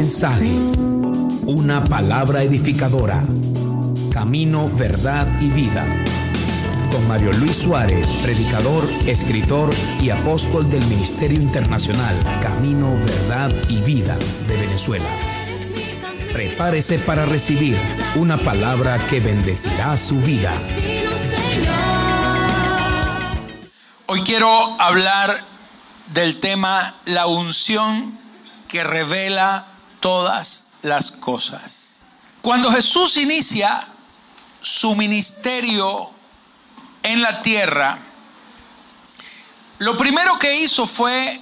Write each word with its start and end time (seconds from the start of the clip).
mensaje, 0.00 0.50
una 1.44 1.84
palabra 1.84 2.42
edificadora. 2.42 3.22
Camino, 4.10 4.70
verdad 4.78 5.28
y 5.42 5.48
vida. 5.48 5.84
Con 6.90 7.06
Mario 7.06 7.34
Luis 7.34 7.58
Suárez, 7.58 8.08
predicador, 8.22 8.88
escritor 9.04 9.68
y 10.00 10.08
apóstol 10.08 10.70
del 10.70 10.82
Ministerio 10.86 11.38
Internacional 11.38 12.16
Camino, 12.40 12.94
Verdad 12.94 13.52
y 13.68 13.82
Vida 13.82 14.16
de 14.48 14.56
Venezuela. 14.56 15.10
Prepárese 16.32 16.98
para 17.00 17.26
recibir 17.26 17.76
una 18.14 18.38
palabra 18.38 18.98
que 19.10 19.20
bendecirá 19.20 19.98
su 19.98 20.18
vida. 20.22 20.56
Hoy 24.06 24.22
quiero 24.22 24.48
hablar 24.80 25.44
del 26.14 26.40
tema 26.40 26.94
la 27.04 27.26
unción 27.26 28.18
que 28.66 28.82
revela 28.82 29.66
todas 30.00 30.68
las 30.82 31.10
cosas. 31.10 32.00
Cuando 32.42 32.72
Jesús 32.72 33.16
inicia 33.16 33.86
su 34.62 34.94
ministerio 34.94 36.10
en 37.02 37.22
la 37.22 37.42
tierra, 37.42 37.98
lo 39.78 39.96
primero 39.96 40.38
que 40.38 40.60
hizo 40.60 40.86
fue 40.86 41.40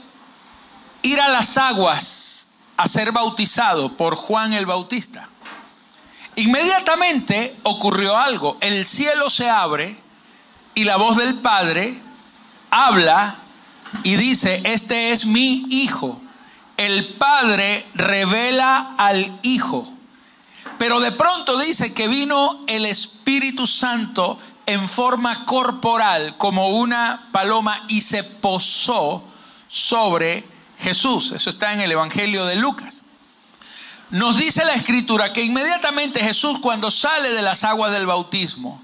ir 1.02 1.20
a 1.20 1.28
las 1.28 1.56
aguas 1.56 2.48
a 2.76 2.86
ser 2.86 3.12
bautizado 3.12 3.96
por 3.96 4.14
Juan 4.14 4.52
el 4.52 4.66
Bautista. 4.66 5.28
Inmediatamente 6.36 7.56
ocurrió 7.64 8.16
algo, 8.16 8.56
el 8.60 8.86
cielo 8.86 9.28
se 9.30 9.50
abre 9.50 9.98
y 10.74 10.84
la 10.84 10.96
voz 10.96 11.16
del 11.16 11.40
Padre 11.40 12.00
habla 12.70 13.36
y 14.04 14.14
dice, 14.14 14.60
este 14.64 15.10
es 15.10 15.26
mi 15.26 15.64
hijo. 15.68 16.20
El 16.78 17.14
Padre 17.14 17.84
revela 17.94 18.94
al 18.96 19.38
Hijo. 19.42 19.92
Pero 20.78 21.00
de 21.00 21.12
pronto 21.12 21.58
dice 21.58 21.92
que 21.92 22.08
vino 22.08 22.64
el 22.68 22.86
Espíritu 22.86 23.66
Santo 23.66 24.38
en 24.64 24.88
forma 24.88 25.44
corporal 25.44 26.36
como 26.38 26.68
una 26.68 27.28
paloma 27.32 27.84
y 27.88 28.00
se 28.02 28.22
posó 28.22 29.24
sobre 29.66 30.46
Jesús. 30.78 31.32
Eso 31.32 31.50
está 31.50 31.72
en 31.72 31.80
el 31.80 31.90
Evangelio 31.90 32.46
de 32.46 32.54
Lucas. 32.54 33.04
Nos 34.10 34.36
dice 34.36 34.64
la 34.64 34.74
escritura 34.74 35.32
que 35.32 35.42
inmediatamente 35.42 36.22
Jesús 36.22 36.60
cuando 36.60 36.90
sale 36.90 37.32
de 37.32 37.42
las 37.42 37.64
aguas 37.64 37.92
del 37.92 38.06
bautismo, 38.06 38.80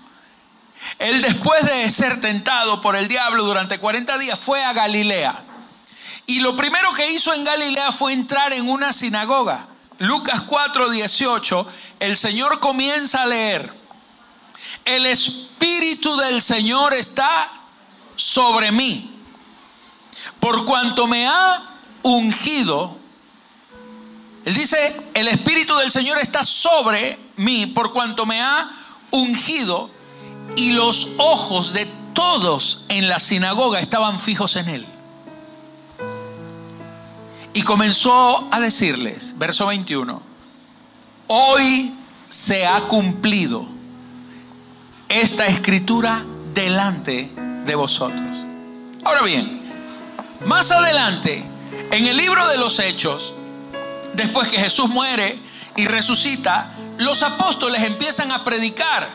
él 0.99 1.23
después 1.23 1.65
de 1.65 1.91
ser 1.91 2.21
tentado 2.21 2.81
por 2.81 2.97
el 2.97 3.07
diablo 3.07 3.45
durante 3.45 3.79
40 3.79 4.19
días 4.19 4.39
fue 4.39 4.65
a 4.65 4.73
Galilea. 4.73 5.45
Y 6.27 6.41
lo 6.41 6.57
primero 6.57 6.93
que 6.95 7.13
hizo 7.13 7.33
en 7.35 7.45
Galilea 7.45 7.93
fue 7.93 8.13
entrar 8.13 8.53
en 8.53 8.69
una 8.69 8.93
sinagoga. 8.93 9.67
Lucas 9.99 10.43
4, 10.43 10.91
18, 10.91 11.67
el 12.01 12.17
Señor 12.17 12.61
comienza 12.61 13.23
a 13.23 13.27
leer. 13.27 13.73
El 14.85 15.07
Espíritu 15.07 16.17
del 16.17 16.43
Señor 16.43 16.95
está 16.95 17.51
sobre 18.17 18.73
mí. 18.73 19.11
Por 20.41 20.65
cuanto 20.65 21.07
me 21.07 21.27
ha 21.27 21.63
ungido, 22.03 22.97
Él 24.45 24.55
dice, 24.55 25.11
el 25.15 25.29
Espíritu 25.29 25.77
del 25.77 25.93
Señor 25.93 26.19
está 26.19 26.43
sobre 26.43 27.19
mí, 27.37 27.67
por 27.67 27.93
cuanto 27.93 28.27
me 28.27 28.41
ha 28.41 28.71
ungido 29.11 29.91
y 30.57 30.73
los 30.73 31.13
ojos 31.19 31.73
de 31.73 31.87
todos 32.15 32.85
en 32.89 33.09
la 33.09 33.21
sinagoga 33.21 33.81
estaban 33.81 34.19
fijos 34.21 34.57
en 34.57 34.69
él. 34.69 34.94
Y 37.55 37.63
comenzó 37.63 38.49
a 38.51 38.59
decirles, 38.59 39.39
verso 39.39 39.67
21, 39.67 40.21
hoy 41.29 41.95
se 42.29 42.67
ha 42.67 42.81
cumplido 42.89 43.65
esta 45.09 45.47
escritura 45.47 46.25
delante 46.53 47.31
de 47.65 47.75
vosotros. 47.77 48.37
Ahora 49.05 49.23
bien, 49.23 49.63
más 50.47 50.73
adelante, 50.73 51.45
en 51.93 52.07
el 52.07 52.17
libro 52.17 52.49
de 52.49 52.59
los 52.59 52.81
Hechos, 52.81 53.35
después 54.15 54.49
que 54.49 54.59
Jesús 54.59 54.91
muere 54.91 55.39
y 55.77 55.85
resucita, 55.85 56.75
los 56.99 57.23
apóstoles 57.23 57.85
empiezan 57.85 58.33
a 58.33 58.43
predicar 58.43 59.09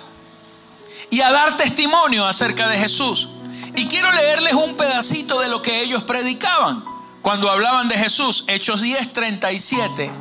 y 1.09 1.19
a 1.19 1.29
dar 1.29 1.57
testimonio 1.57 2.25
acerca 2.25 2.69
de 2.69 2.79
Jesús. 2.79 3.31
Y 3.75 3.87
quiero 3.87 4.09
leerles 4.13 4.53
un 4.53 4.77
pedacito 4.77 5.41
de 5.41 5.49
lo 5.49 5.61
que 5.61 5.81
ellos 5.81 6.05
predicaban 6.05 6.88
cuando 7.21 7.49
hablaban 7.49 7.89
de 7.89 7.97
Jesús, 7.97 8.45
Hechos 8.47 8.81
10, 8.81 9.13
37. 9.13 10.11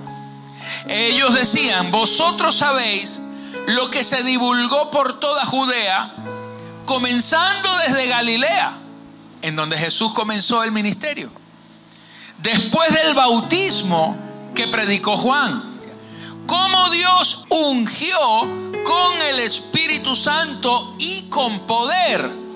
Ellos 0.88 1.34
decían, 1.34 1.90
vosotros 1.90 2.56
sabéis 2.56 3.22
lo 3.66 3.90
que 3.90 4.04
se 4.04 4.22
divulgó 4.22 4.90
por 4.90 5.20
toda 5.20 5.44
Judea, 5.44 6.14
comenzando 6.86 7.68
desde 7.86 8.08
Galilea, 8.08 8.76
en 9.42 9.56
donde 9.56 9.78
Jesús 9.78 10.12
comenzó 10.12 10.64
el 10.64 10.72
ministerio. 10.72 11.30
Después 12.38 12.92
del 12.94 13.14
bautismo 13.14 14.16
que 14.54 14.68
predicó 14.68 15.16
Juan, 15.16 15.62
cómo 16.46 16.90
Dios 16.90 17.44
ungió 17.50 18.18
con 18.84 19.22
el 19.30 19.40
Espíritu 19.40 20.16
Santo 20.16 20.94
y 20.98 21.28
con 21.28 21.60
poder 21.60 22.47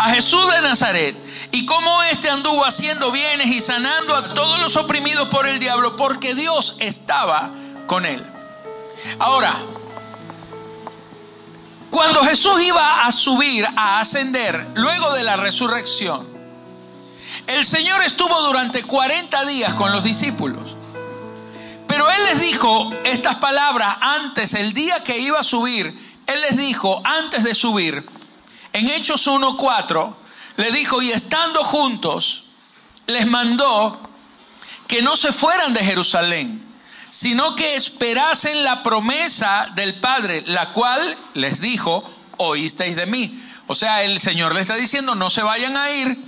a 0.00 0.08
Jesús 0.12 0.50
de 0.50 0.62
Nazaret 0.62 1.14
y 1.52 1.66
cómo 1.66 2.02
éste 2.04 2.30
anduvo 2.30 2.64
haciendo 2.64 3.12
bienes 3.12 3.48
y 3.48 3.60
sanando 3.60 4.16
a 4.16 4.32
todos 4.32 4.58
los 4.62 4.74
oprimidos 4.76 5.28
por 5.28 5.46
el 5.46 5.58
diablo 5.58 5.94
porque 5.96 6.34
Dios 6.34 6.76
estaba 6.78 7.50
con 7.86 8.06
él. 8.06 8.24
Ahora, 9.18 9.54
cuando 11.90 12.24
Jesús 12.24 12.62
iba 12.62 13.04
a 13.04 13.12
subir, 13.12 13.68
a 13.76 14.00
ascender, 14.00 14.68
luego 14.74 15.12
de 15.12 15.22
la 15.22 15.36
resurrección, 15.36 16.26
el 17.46 17.66
Señor 17.66 18.02
estuvo 18.02 18.40
durante 18.40 18.84
40 18.84 19.44
días 19.44 19.74
con 19.74 19.92
los 19.92 20.02
discípulos. 20.02 20.76
Pero 21.86 22.10
Él 22.10 22.24
les 22.24 22.40
dijo 22.40 22.90
estas 23.04 23.36
palabras 23.36 23.98
antes, 24.00 24.54
el 24.54 24.72
día 24.72 25.04
que 25.04 25.18
iba 25.18 25.40
a 25.40 25.44
subir, 25.44 25.92
Él 26.26 26.40
les 26.40 26.56
dijo 26.56 27.02
antes 27.04 27.44
de 27.44 27.54
subir, 27.54 28.02
en 28.72 28.88
Hechos 28.88 29.26
1.4, 29.26 30.14
le 30.56 30.72
dijo, 30.72 31.00
y 31.02 31.12
estando 31.12 31.64
juntos, 31.64 32.44
les 33.06 33.26
mandó 33.26 34.00
que 34.86 35.02
no 35.02 35.16
se 35.16 35.32
fueran 35.32 35.72
de 35.72 35.84
Jerusalén, 35.84 36.66
sino 37.10 37.56
que 37.56 37.76
esperasen 37.76 38.64
la 38.64 38.82
promesa 38.82 39.68
del 39.74 39.94
Padre, 39.94 40.42
la 40.46 40.72
cual 40.72 41.16
les 41.34 41.60
dijo, 41.60 42.04
oísteis 42.36 42.96
de 42.96 43.06
mí. 43.06 43.42
O 43.66 43.74
sea, 43.74 44.02
el 44.02 44.20
Señor 44.20 44.54
le 44.54 44.60
está 44.60 44.74
diciendo, 44.74 45.14
no 45.14 45.30
se 45.30 45.42
vayan 45.42 45.76
a 45.76 45.90
ir, 45.90 46.18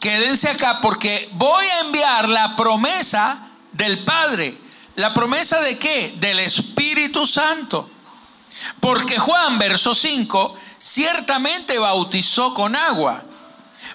quédense 0.00 0.50
acá 0.50 0.80
porque 0.80 1.28
voy 1.32 1.66
a 1.66 1.80
enviar 1.80 2.28
la 2.28 2.56
promesa 2.56 3.48
del 3.72 4.04
Padre. 4.04 4.56
¿La 4.96 5.14
promesa 5.14 5.60
de 5.60 5.78
qué? 5.78 6.14
Del 6.18 6.40
Espíritu 6.40 7.26
Santo. 7.26 7.88
Porque 8.80 9.18
Juan, 9.18 9.58
verso 9.58 9.94
5, 9.94 10.56
ciertamente 10.78 11.78
bautizó 11.78 12.54
con 12.54 12.76
agua, 12.76 13.24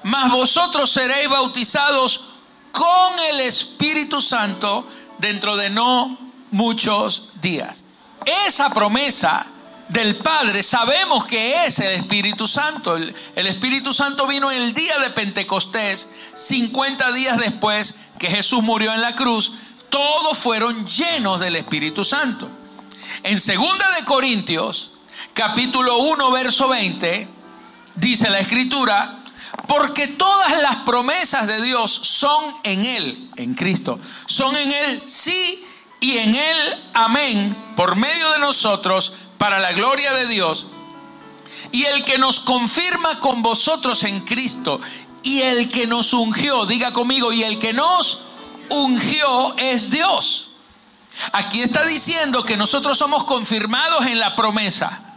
mas 0.04 0.32
vosotros 0.32 0.92
seréis 0.92 1.30
bautizados 1.30 2.26
con 2.72 3.20
el 3.30 3.42
Espíritu 3.42 4.22
Santo 4.22 4.88
dentro 5.20 5.56
de 5.56 5.70
no 5.70 6.18
muchos 6.52 7.30
días. 7.42 7.86
Esa 8.48 8.70
promesa 8.70 9.46
del 9.90 10.16
Padre 10.18 10.64
sabemos 10.64 11.26
que 11.26 11.66
es 11.66 11.80
el 11.80 11.92
Espíritu 11.92 12.48
Santo. 12.48 12.96
El, 12.96 13.14
Espíritu 13.36 13.94
Santo 13.94 14.26
vino 14.28 14.50
el 14.50 14.74
día 14.74 14.98
de 15.00 15.10
Pentecostés, 15.12 16.10
50 16.34 17.12
días 17.14 17.38
después 17.38 17.96
que 18.18 18.30
Jesús 18.30 18.64
murió 18.64 18.94
en 18.94 19.02
la 19.02 19.16
cruz 19.16 19.54
todos 19.94 20.40
fueron 20.40 20.88
llenos 20.88 21.40
del 21.40 21.56
Espíritu 21.56 22.04
Santo. 22.04 22.50
En 23.22 23.40
segunda 23.40 23.86
de 23.92 24.06
Corintios, 24.06 24.93
capítulo 25.34 25.98
1, 25.98 26.32
verso 26.32 26.68
20, 26.68 27.28
dice 27.96 28.30
la 28.30 28.40
escritura, 28.40 29.20
porque 29.68 30.08
todas 30.08 30.62
las 30.62 30.78
promesas 30.78 31.48
de 31.48 31.62
Dios 31.62 31.92
son 31.92 32.44
en 32.64 32.86
Él, 32.86 33.30
en 33.38 33.54
Cristo. 33.54 34.00
Son 34.26 34.56
en 34.56 34.72
Él 34.72 35.04
sí 35.08 35.64
y 36.00 36.18
en 36.18 36.36
Él 36.36 36.84
amén, 36.94 37.56
por 37.76 37.96
medio 37.96 38.32
de 38.34 38.40
nosotros, 38.40 39.14
para 39.38 39.60
la 39.60 39.74
gloria 39.74 40.14
de 40.14 40.28
Dios. 40.28 40.68
Y 41.72 41.86
el 41.86 42.06
que 42.06 42.18
nos 42.18 42.40
confirma 42.40 43.20
con 43.20 43.42
vosotros 43.42 44.04
en 44.04 44.20
Cristo, 44.22 44.80
y 45.24 45.42
el 45.42 45.70
que 45.70 45.88
nos 45.88 46.14
ungió, 46.14 46.66
diga 46.66 46.92
conmigo, 46.92 47.32
y 47.32 47.44
el 47.44 47.58
que 47.58 47.74
nos 47.74 48.20
ungió 48.70 49.56
es 49.58 49.90
Dios. 49.90 50.50
Aquí 51.32 51.62
está 51.62 51.86
diciendo 51.86 52.44
que 52.44 52.58
nosotros 52.58 52.98
somos 52.98 53.24
confirmados 53.24 54.06
en 54.06 54.20
la 54.20 54.36
promesa. 54.36 55.13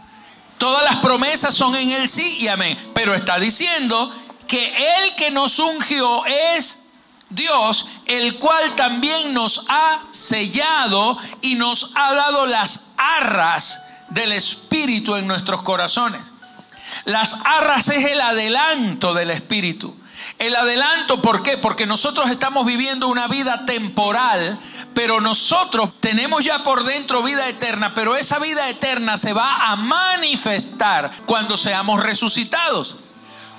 Todas 0.57 0.83
las 0.83 0.97
promesas 0.97 1.53
son 1.53 1.75
en 1.75 1.91
el 1.91 2.09
sí 2.09 2.37
y 2.39 2.47
amén. 2.47 2.77
Pero 2.93 3.13
está 3.13 3.39
diciendo 3.39 4.11
que 4.47 4.73
el 5.03 5.15
que 5.15 5.31
nos 5.31 5.59
ungió 5.59 6.25
es 6.25 6.83
Dios, 7.29 7.87
el 8.05 8.35
cual 8.37 8.75
también 8.75 9.33
nos 9.33 9.65
ha 9.69 10.01
sellado 10.11 11.17
y 11.41 11.55
nos 11.55 11.91
ha 11.95 12.13
dado 12.13 12.45
las 12.45 12.91
arras 12.97 13.83
del 14.09 14.31
Espíritu 14.31 15.15
en 15.15 15.27
nuestros 15.27 15.61
corazones. 15.61 16.33
Las 17.05 17.45
arras 17.45 17.89
es 17.89 18.05
el 18.05 18.21
adelanto 18.21 19.13
del 19.13 19.31
Espíritu. 19.31 19.95
El 20.39 20.55
adelanto, 20.55 21.21
¿por 21.21 21.43
qué? 21.43 21.57
Porque 21.57 21.85
nosotros 21.85 22.29
estamos 22.29 22.65
viviendo 22.65 23.07
una 23.07 23.27
vida 23.27 23.65
temporal, 23.65 24.57
pero 24.97 25.21
nosotros 25.21 25.91
tenemos 25.99 26.43
ya 26.43 26.63
por 26.63 26.83
dentro 26.83 27.21
vida 27.21 27.47
eterna, 27.47 27.93
pero 27.93 28.15
esa 28.15 28.39
vida 28.39 28.67
eterna 28.67 29.15
se 29.15 29.31
va 29.31 29.69
a 29.69 29.75
manifestar 29.75 31.11
cuando 31.27 31.55
seamos 31.55 32.01
resucitados. 32.01 32.95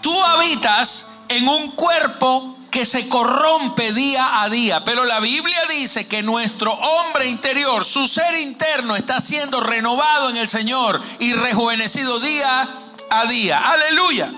Tú 0.01 0.21
habitas 0.21 1.07
en 1.29 1.47
un 1.47 1.71
cuerpo 1.71 2.59
que 2.73 2.85
se 2.85 3.09
corrompe 3.09 3.93
día 3.93 4.43
a 4.43 4.49
día. 4.49 4.85
Pero 4.85 5.05
la 5.05 5.21
Biblia 5.21 5.61
dice 5.71 6.09
que 6.09 6.25
nuestro 6.25 6.73
hombre 6.73 7.29
interior, 7.29 7.85
su 7.85 8.09
ser 8.09 8.37
interno, 8.41 8.97
está 8.97 9.21
siendo 9.21 9.61
renovado 9.61 10.31
en 10.31 10.39
el 10.39 10.49
Señor 10.49 11.01
y 11.21 11.35
rejuvenecido 11.35 12.19
día 12.19 12.69
a 13.11 13.27
día. 13.27 13.61
Aleluya. 13.71 14.29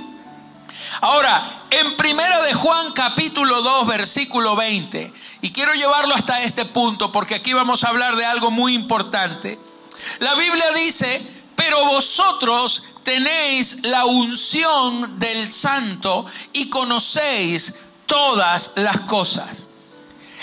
Ahora, 1.00 1.42
en 1.70 1.96
primera 1.96 2.42
de 2.42 2.52
Juan 2.52 2.92
capítulo 2.92 3.62
2 3.62 3.86
versículo 3.86 4.54
20, 4.54 5.12
y 5.42 5.52
quiero 5.52 5.74
llevarlo 5.74 6.14
hasta 6.14 6.42
este 6.42 6.64
punto 6.64 7.12
porque 7.12 7.34
aquí 7.34 7.52
vamos 7.52 7.84
a 7.84 7.88
hablar 7.88 8.16
de 8.16 8.24
algo 8.24 8.50
muy 8.50 8.74
importante. 8.74 9.58
La 10.18 10.34
Biblia 10.34 10.70
dice, 10.72 11.20
pero 11.56 11.84
vosotros 11.86 12.84
tenéis 13.02 13.84
la 13.84 14.04
unción 14.04 15.18
del 15.18 15.50
santo 15.50 16.26
y 16.52 16.68
conocéis 16.68 17.76
todas 18.06 18.72
las 18.76 19.00
cosas. 19.00 19.66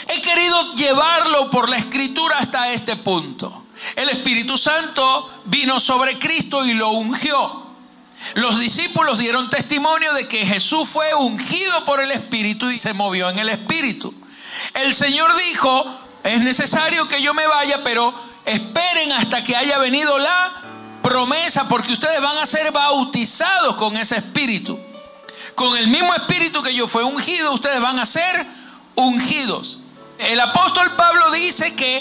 He 0.08 0.22
querido 0.22 0.74
llevarlo 0.74 1.50
por 1.50 1.70
la 1.70 1.78
escritura 1.78 2.38
hasta 2.38 2.72
este 2.72 2.96
punto. 2.96 3.66
El 3.96 4.10
Espíritu 4.10 4.58
Santo 4.58 5.30
vino 5.46 5.80
sobre 5.80 6.18
Cristo 6.18 6.66
y 6.66 6.74
lo 6.74 6.90
ungió. 6.90 7.64
Los 8.36 8.60
discípulos 8.60 9.20
dieron 9.20 9.50
testimonio 9.50 10.14
de 10.14 10.28
que 10.28 10.46
Jesús 10.46 10.90
fue 10.90 11.14
ungido 11.14 11.86
por 11.86 12.00
el 12.00 12.12
Espíritu 12.12 12.70
y 12.70 12.80
se 12.80 12.94
movió 12.94 13.30
en 13.30 13.40
el 13.40 13.50
Espíritu. 13.50 14.14
El 14.74 14.94
Señor 14.94 15.36
dijo, 15.38 15.86
es 16.24 16.42
necesario 16.42 17.08
que 17.08 17.22
yo 17.22 17.34
me 17.34 17.48
vaya, 17.48 17.84
pero 17.84 18.14
esperen 18.46 19.12
hasta 19.14 19.44
que 19.44 19.56
haya 19.56 19.78
venido 19.78 20.18
la 20.18 20.54
promesa, 21.02 21.68
porque 21.68 21.94
ustedes 21.94 22.22
van 22.22 22.38
a 22.38 22.46
ser 22.46 22.72
bautizados 22.72 23.76
con 23.76 23.96
ese 23.98 24.18
Espíritu 24.18 24.80
con 25.58 25.76
el 25.76 25.88
mismo 25.88 26.14
espíritu 26.14 26.62
que 26.62 26.76
yo 26.76 26.88
fue 26.88 27.04
ungido, 27.04 27.52
ustedes 27.52 27.82
van 27.82 27.98
a 27.98 28.06
ser 28.06 28.46
ungidos. 28.94 29.80
El 30.20 30.40
apóstol 30.40 30.96
Pablo 30.96 31.32
dice 31.32 31.76
que 31.76 31.98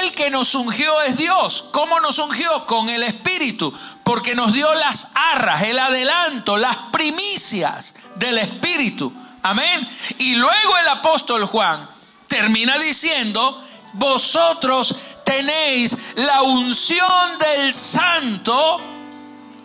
el 0.00 0.12
que 0.12 0.30
nos 0.30 0.54
ungió 0.54 1.02
es 1.02 1.18
Dios. 1.18 1.66
¿Cómo 1.72 2.00
nos 2.00 2.18
ungió? 2.18 2.66
Con 2.66 2.88
el 2.88 3.02
Espíritu, 3.02 3.70
porque 4.02 4.34
nos 4.34 4.54
dio 4.54 4.72
las 4.76 5.10
arras, 5.14 5.62
el 5.64 5.78
adelanto, 5.78 6.56
las 6.56 6.76
primicias 6.90 7.94
del 8.14 8.38
Espíritu. 8.38 9.12
Amén. 9.46 9.88
Y 10.18 10.34
luego 10.34 10.76
el 10.78 10.88
apóstol 10.88 11.44
Juan 11.46 11.88
termina 12.26 12.78
diciendo, 12.78 13.62
vosotros 13.92 14.96
tenéis 15.24 15.96
la 16.16 16.42
unción 16.42 17.38
del 17.38 17.72
santo, 17.72 18.80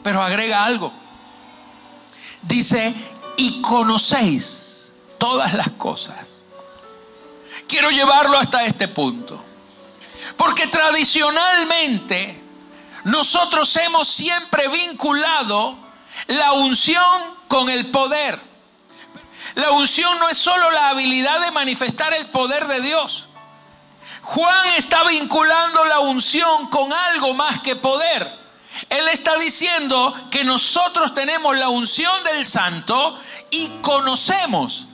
pero 0.04 0.22
agrega 0.22 0.66
algo. 0.66 0.94
Dice, 2.44 2.94
y 3.38 3.60
conocéis 3.64 4.94
todas 5.18 5.56
las 5.56 5.72
cosas. 5.72 6.46
Quiero 7.68 7.90
llevarlo 7.90 8.38
hasta 8.38 8.64
este 8.64 8.88
punto. 8.88 9.44
Porque 10.38 10.68
tradicionalmente 10.68 12.40
nosotros 13.06 13.76
hemos 13.78 14.08
siempre 14.08 14.68
vinculado 14.68 15.76
la 16.28 16.52
unción 16.52 17.22
con 17.48 17.68
el 17.68 17.88
poder. 17.88 18.51
La 19.56 19.72
unción 19.72 20.18
no 20.20 20.30
es 20.30 20.38
solo 20.38 20.70
la 20.72 20.90
habilidad 20.90 21.42
de 21.42 21.52
manifestar 21.52 22.14
el 22.14 22.28
poder 22.28 22.68
de 22.68 22.82
Dios. 22.82 23.28
Juan 24.24 24.68
está 24.78 25.04
vinculando 25.06 25.86
la 25.86 26.00
unción 26.00 26.68
con 26.70 26.92
algo 26.94 27.34
más 27.34 27.60
que 27.62 27.76
poder. 27.76 28.42
Él 28.90 29.08
está 29.10 29.36
diciendo 29.38 30.14
que 30.30 30.44
nosotros 30.44 31.14
tenemos 31.14 31.58
la 31.58 31.70
unción 31.70 32.24
del 32.24 32.46
santo 32.46 33.20
y 33.50 33.68
conocemos. 33.82 34.86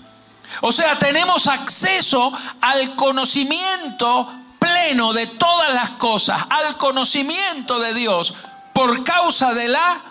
O 0.61 0.71
sea, 0.71 0.97
tenemos 0.97 1.47
acceso 1.47 2.31
al 2.61 2.95
conocimiento 2.95 4.31
pleno 4.59 5.13
de 5.13 5.27
todas 5.27 5.73
las 5.73 5.91
cosas, 5.91 6.41
al 6.49 6.77
conocimiento 6.77 7.79
de 7.79 7.93
Dios 7.93 8.33
por 8.73 9.03
causa 9.03 9.53
de 9.53 9.67
la 9.67 10.01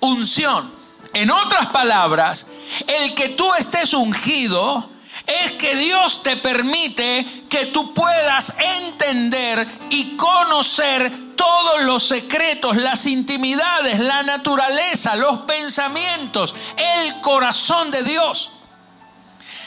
unción. 0.00 0.72
En 1.12 1.30
otras 1.30 1.66
palabras, 1.66 2.46
el 2.86 3.14
que 3.14 3.30
tú 3.30 3.52
estés 3.54 3.94
ungido 3.94 4.90
es 5.26 5.52
que 5.52 5.74
Dios 5.76 6.22
te 6.22 6.36
permite 6.36 7.26
que 7.48 7.66
tú 7.66 7.94
puedas 7.94 8.56
entender 8.58 9.66
y 9.90 10.16
conocer 10.16 11.36
todos 11.36 11.82
los 11.82 12.06
secretos, 12.06 12.76
las 12.76 13.06
intimidades, 13.06 14.00
la 14.00 14.22
naturaleza, 14.22 15.16
los 15.16 15.40
pensamientos, 15.40 16.54
el 16.76 17.20
corazón 17.20 17.90
de 17.90 18.02
Dios. 18.02 18.50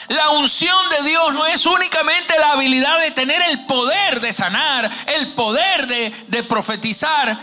La 0.08 0.30
unción 0.30 0.88
de 0.88 1.08
Dios 1.08 1.34
no 1.34 1.46
es 1.46 1.66
únicamente 1.66 2.38
la 2.38 2.52
habilidad 2.52 2.98
de 3.00 3.10
tener 3.10 3.42
el 3.50 3.66
poder 3.66 4.20
de 4.20 4.32
sanar, 4.32 4.90
el 5.06 5.34
poder 5.34 5.86
de, 5.86 6.42
profetizar. 6.44 7.38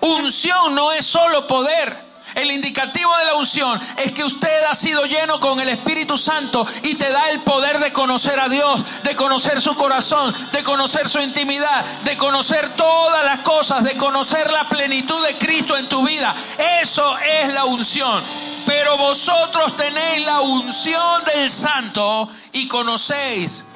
Unción 0.00 0.74
no 0.74 0.92
es 0.92 1.04
solo 1.04 1.48
poder. 1.48 2.09
El 2.34 2.50
indicativo 2.50 3.16
de 3.18 3.24
la 3.24 3.34
unción 3.34 3.80
es 3.96 4.12
que 4.12 4.24
usted 4.24 4.64
ha 4.64 4.74
sido 4.74 5.04
lleno 5.04 5.40
con 5.40 5.60
el 5.60 5.68
Espíritu 5.68 6.16
Santo 6.16 6.66
y 6.82 6.94
te 6.94 7.10
da 7.10 7.30
el 7.30 7.42
poder 7.42 7.78
de 7.78 7.92
conocer 7.92 8.38
a 8.38 8.48
Dios, 8.48 8.82
de 9.02 9.16
conocer 9.16 9.60
su 9.60 9.74
corazón, 9.74 10.34
de 10.52 10.62
conocer 10.62 11.08
su 11.08 11.20
intimidad, 11.20 11.84
de 12.04 12.16
conocer 12.16 12.68
todas 12.70 13.24
las 13.24 13.40
cosas, 13.40 13.84
de 13.84 13.96
conocer 13.96 14.50
la 14.50 14.68
plenitud 14.68 15.24
de 15.26 15.36
Cristo 15.38 15.76
en 15.76 15.88
tu 15.88 16.06
vida. 16.06 16.34
Eso 16.80 17.16
es 17.18 17.52
la 17.52 17.64
unción. 17.64 18.22
Pero 18.66 18.96
vosotros 18.96 19.76
tenéis 19.76 20.24
la 20.24 20.40
unción 20.40 21.24
del 21.24 21.50
Santo 21.50 22.28
y 22.52 22.68
conocéis 22.68 23.66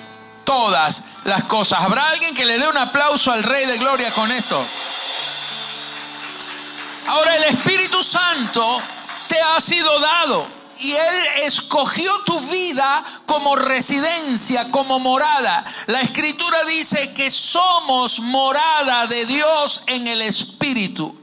todas 0.45 1.05
las 1.25 1.45
cosas. 1.45 1.83
¿Habrá 1.83 2.09
alguien 2.11 2.35
que 2.35 2.45
le 2.45 2.59
dé 2.59 2.69
un 2.69 2.77
aplauso 2.77 3.33
al 3.33 3.43
Rey 3.43 3.67
de 3.67 3.79
Gloria 3.79 4.11
con 4.11 4.31
esto? 4.31 4.63
Ahora 7.07 7.37
el 7.37 7.45
Espíritu 7.45 8.03
Santo 8.03 8.81
te 9.29 9.41
ha 9.41 9.61
sido 9.61 10.01
dado 10.01 10.47
y 10.79 10.93
Él 10.93 11.27
escogió 11.45 12.11
tu 12.25 12.39
vida 12.41 13.05
como 13.27 13.57
residencia, 13.57 14.71
como 14.71 14.99
morada. 14.99 15.65
La 15.87 16.01
escritura 16.01 16.65
dice 16.65 17.13
que 17.15 17.31
somos 17.31 18.21
morada 18.21 19.07
de 19.07 19.27
Dios 19.27 19.83
en 19.87 20.07
el 20.09 20.23
Espíritu. 20.23 21.17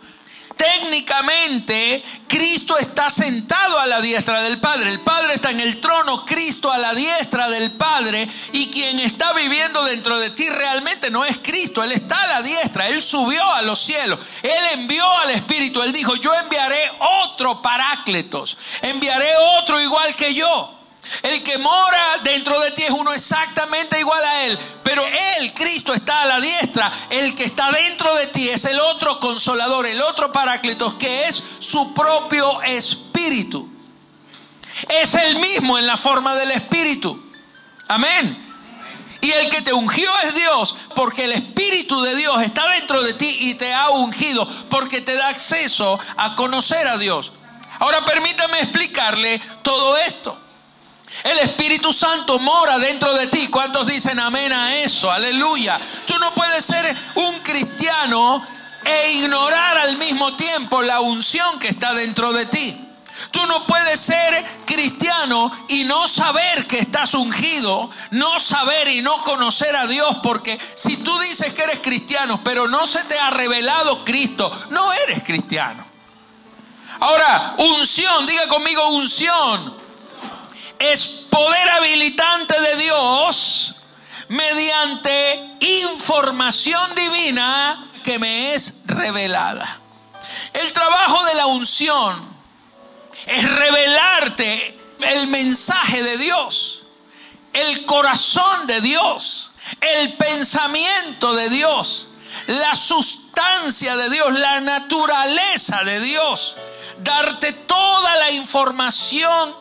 Técnicamente, 0.61 2.03
Cristo 2.27 2.77
está 2.77 3.09
sentado 3.09 3.79
a 3.79 3.87
la 3.87 3.99
diestra 3.99 4.43
del 4.43 4.59
Padre. 4.59 4.91
El 4.91 4.99
Padre 4.99 5.33
está 5.33 5.49
en 5.49 5.59
el 5.59 5.81
trono, 5.81 6.23
Cristo 6.23 6.71
a 6.71 6.77
la 6.77 6.93
diestra 6.93 7.49
del 7.49 7.71
Padre. 7.71 8.29
Y 8.51 8.67
quien 8.67 8.99
está 8.99 9.33
viviendo 9.33 9.83
dentro 9.85 10.19
de 10.19 10.29
ti 10.29 10.47
realmente 10.49 11.09
no 11.09 11.25
es 11.25 11.39
Cristo. 11.39 11.83
Él 11.83 11.91
está 11.91 12.21
a 12.21 12.27
la 12.27 12.41
diestra. 12.43 12.89
Él 12.89 13.01
subió 13.01 13.43
a 13.53 13.63
los 13.63 13.79
cielos. 13.79 14.19
Él 14.43 14.63
envió 14.73 15.03
al 15.17 15.31
Espíritu. 15.31 15.81
Él 15.81 15.93
dijo, 15.93 16.15
yo 16.15 16.31
enviaré 16.35 16.91
otro 17.23 17.59
parácletos. 17.63 18.55
Enviaré 18.83 19.35
otro 19.57 19.81
igual 19.81 20.15
que 20.15 20.35
yo. 20.35 20.80
El 21.23 21.43
que 21.43 21.57
mora 21.57 22.19
dentro 22.23 22.59
de 22.59 22.71
ti 22.71 22.83
es 22.83 22.91
uno 22.91 23.13
exactamente 23.13 23.99
igual 23.99 24.23
a 24.23 24.45
Él, 24.45 24.59
pero 24.83 25.05
Él, 25.37 25.53
Cristo, 25.53 25.93
está 25.93 26.21
a 26.21 26.25
la 26.25 26.39
diestra. 26.39 26.91
El 27.09 27.35
que 27.35 27.43
está 27.43 27.71
dentro 27.71 28.15
de 28.15 28.27
ti 28.27 28.49
es 28.49 28.65
el 28.65 28.79
otro 28.79 29.19
consolador, 29.19 29.85
el 29.85 30.01
otro 30.01 30.31
paráclito, 30.31 30.97
que 30.97 31.27
es 31.27 31.43
su 31.59 31.93
propio 31.93 32.61
espíritu. 32.61 33.69
Es 34.89 35.13
el 35.15 35.35
mismo 35.37 35.77
en 35.77 35.85
la 35.85 35.97
forma 35.97 36.35
del 36.35 36.51
espíritu. 36.51 37.21
Amén. 37.87 38.51
Y 39.21 39.31
el 39.31 39.49
que 39.49 39.61
te 39.61 39.71
ungió 39.71 40.09
es 40.23 40.33
Dios, 40.33 40.75
porque 40.95 41.25
el 41.25 41.33
Espíritu 41.33 42.01
de 42.01 42.15
Dios 42.15 42.41
está 42.41 42.67
dentro 42.69 43.03
de 43.03 43.13
ti 43.13 43.37
y 43.41 43.53
te 43.53 43.71
ha 43.71 43.91
ungido, 43.91 44.47
porque 44.67 44.99
te 45.01 45.13
da 45.15 45.27
acceso 45.27 45.99
a 46.17 46.35
conocer 46.35 46.87
a 46.87 46.97
Dios. 46.97 47.31
Ahora 47.79 48.03
permítame 48.03 48.59
explicarle 48.59 49.39
todo 49.61 49.95
esto. 49.97 50.37
El 51.23 51.39
Espíritu 51.39 51.93
Santo 51.93 52.39
mora 52.39 52.79
dentro 52.79 53.13
de 53.13 53.27
ti. 53.27 53.47
¿Cuántos 53.49 53.87
dicen 53.87 54.19
amén 54.19 54.51
a 54.53 54.77
eso? 54.77 55.11
Aleluya. 55.11 55.79
Tú 56.05 56.17
no 56.19 56.33
puedes 56.33 56.65
ser 56.65 56.95
un 57.15 57.39
cristiano 57.39 58.43
e 58.85 59.11
ignorar 59.13 59.77
al 59.77 59.97
mismo 59.97 60.35
tiempo 60.35 60.81
la 60.81 60.99
unción 61.01 61.59
que 61.59 61.67
está 61.67 61.93
dentro 61.93 62.33
de 62.33 62.45
ti. 62.45 62.87
Tú 63.29 63.45
no 63.45 63.65
puedes 63.67 63.99
ser 63.99 64.45
cristiano 64.65 65.51
y 65.67 65.83
no 65.83 66.07
saber 66.07 66.65
que 66.65 66.79
estás 66.79 67.13
ungido, 67.13 67.89
no 68.11 68.39
saber 68.39 68.87
y 68.87 69.01
no 69.01 69.17
conocer 69.17 69.75
a 69.75 69.85
Dios, 69.85 70.17
porque 70.23 70.59
si 70.75 70.97
tú 70.97 71.19
dices 71.19 71.53
que 71.53 71.63
eres 71.63 71.79
cristiano, 71.81 72.41
pero 72.43 72.67
no 72.67 72.87
se 72.87 73.03
te 73.03 73.19
ha 73.19 73.29
revelado 73.29 74.05
Cristo, 74.05 74.49
no 74.69 74.91
eres 74.93 75.23
cristiano. 75.23 75.85
Ahora, 77.01 77.55
unción, 77.57 78.25
diga 78.25 78.47
conmigo 78.47 78.89
unción, 78.91 79.75
es 80.81 81.27
poder 81.29 81.69
habilitante 81.69 82.59
de 82.59 82.77
Dios 82.77 83.75
mediante 84.29 85.57
información 85.59 86.95
divina 86.95 87.87
que 88.03 88.17
me 88.17 88.55
es 88.55 88.83
revelada. 88.87 89.79
El 90.53 90.73
trabajo 90.73 91.23
de 91.25 91.35
la 91.35 91.45
unción 91.45 92.29
es 93.27 93.55
revelarte 93.55 94.79
el 95.01 95.27
mensaje 95.27 96.01
de 96.01 96.17
Dios, 96.17 96.83
el 97.53 97.85
corazón 97.85 98.67
de 98.67 98.81
Dios, 98.81 99.51
el 99.79 100.13
pensamiento 100.13 101.35
de 101.35 101.49
Dios, 101.49 102.07
la 102.47 102.75
sustancia 102.75 103.95
de 103.97 104.09
Dios, 104.09 104.31
la 104.33 104.61
naturaleza 104.61 105.83
de 105.83 105.99
Dios, 105.99 106.55
darte 106.99 107.53
toda 107.53 108.15
la 108.15 108.31
información 108.31 109.60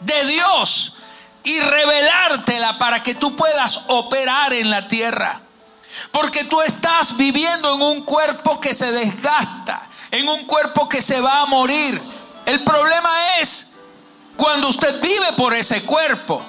de 0.00 0.24
Dios 0.26 0.96
y 1.42 1.60
revelártela 1.60 2.78
para 2.78 3.02
que 3.02 3.14
tú 3.14 3.34
puedas 3.36 3.82
operar 3.88 4.52
en 4.52 4.70
la 4.70 4.88
tierra. 4.88 5.40
Porque 6.12 6.44
tú 6.44 6.60
estás 6.60 7.16
viviendo 7.16 7.74
en 7.74 7.82
un 7.82 8.04
cuerpo 8.04 8.60
que 8.60 8.74
se 8.74 8.92
desgasta, 8.92 9.82
en 10.10 10.28
un 10.28 10.44
cuerpo 10.44 10.88
que 10.88 11.02
se 11.02 11.20
va 11.20 11.40
a 11.40 11.46
morir. 11.46 12.00
El 12.46 12.62
problema 12.62 13.10
es 13.40 13.70
cuando 14.36 14.68
usted 14.68 15.00
vive 15.00 15.32
por 15.36 15.54
ese 15.54 15.82
cuerpo. 15.82 16.44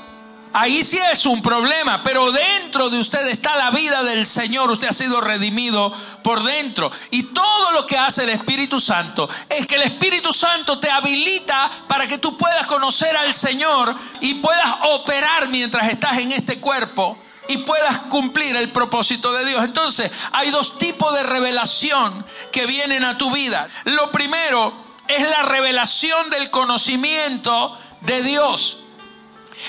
Ahí 0.54 0.84
sí 0.84 1.00
es 1.12 1.26
un 1.26 1.42
problema, 1.42 2.04
pero 2.04 2.32
dentro 2.32 2.90
de 2.90 3.00
usted 3.00 3.26
está 3.28 3.56
la 3.56 3.72
vida 3.72 4.04
del 4.04 4.28
Señor. 4.28 4.70
Usted 4.70 4.90
ha 4.90 4.94
sido 4.94 5.22
redimido 5.22 5.94
por 6.24 6.44
dentro. 6.44 6.92
Y 7.10 7.24
todo 7.24 7.72
lo 7.72 7.88
que 7.88 7.98
hace 7.98 8.24
el 8.24 8.30
Espíritu 8.30 8.82
Santo 8.82 9.30
es 9.50 9.66
que 9.66 9.76
el 9.76 9.84
Espíritu 9.84 10.34
Santo 10.34 10.80
te 10.80 10.90
habilita 10.90 11.72
para 11.88 12.06
que 12.06 12.18
tú 12.18 12.36
puedas 12.36 12.68
conocer 12.68 13.16
al 13.16 13.34
Señor 13.34 13.96
y 14.20 14.36
puedas 14.36 14.76
operar 14.90 15.48
mientras 15.50 15.90
estás 15.90 16.18
en 16.18 16.34
este 16.34 16.60
cuerpo 16.60 17.18
y 17.48 17.58
puedas 17.58 18.00
cumplir 18.10 18.56
el 18.56 18.70
propósito 18.70 19.32
de 19.32 19.46
Dios. 19.46 19.64
Entonces, 19.64 20.12
hay 20.34 20.52
dos 20.52 20.78
tipos 20.78 21.14
de 21.14 21.24
revelación 21.24 22.26
que 22.52 22.66
vienen 22.66 23.04
a 23.06 23.18
tu 23.18 23.32
vida. 23.32 23.68
Lo 23.86 24.12
primero 24.12 24.74
es 25.08 25.22
la 25.28 25.44
revelación 25.44 26.30
del 26.30 26.50
conocimiento 26.50 27.78
de 28.02 28.22
Dios. 28.24 28.81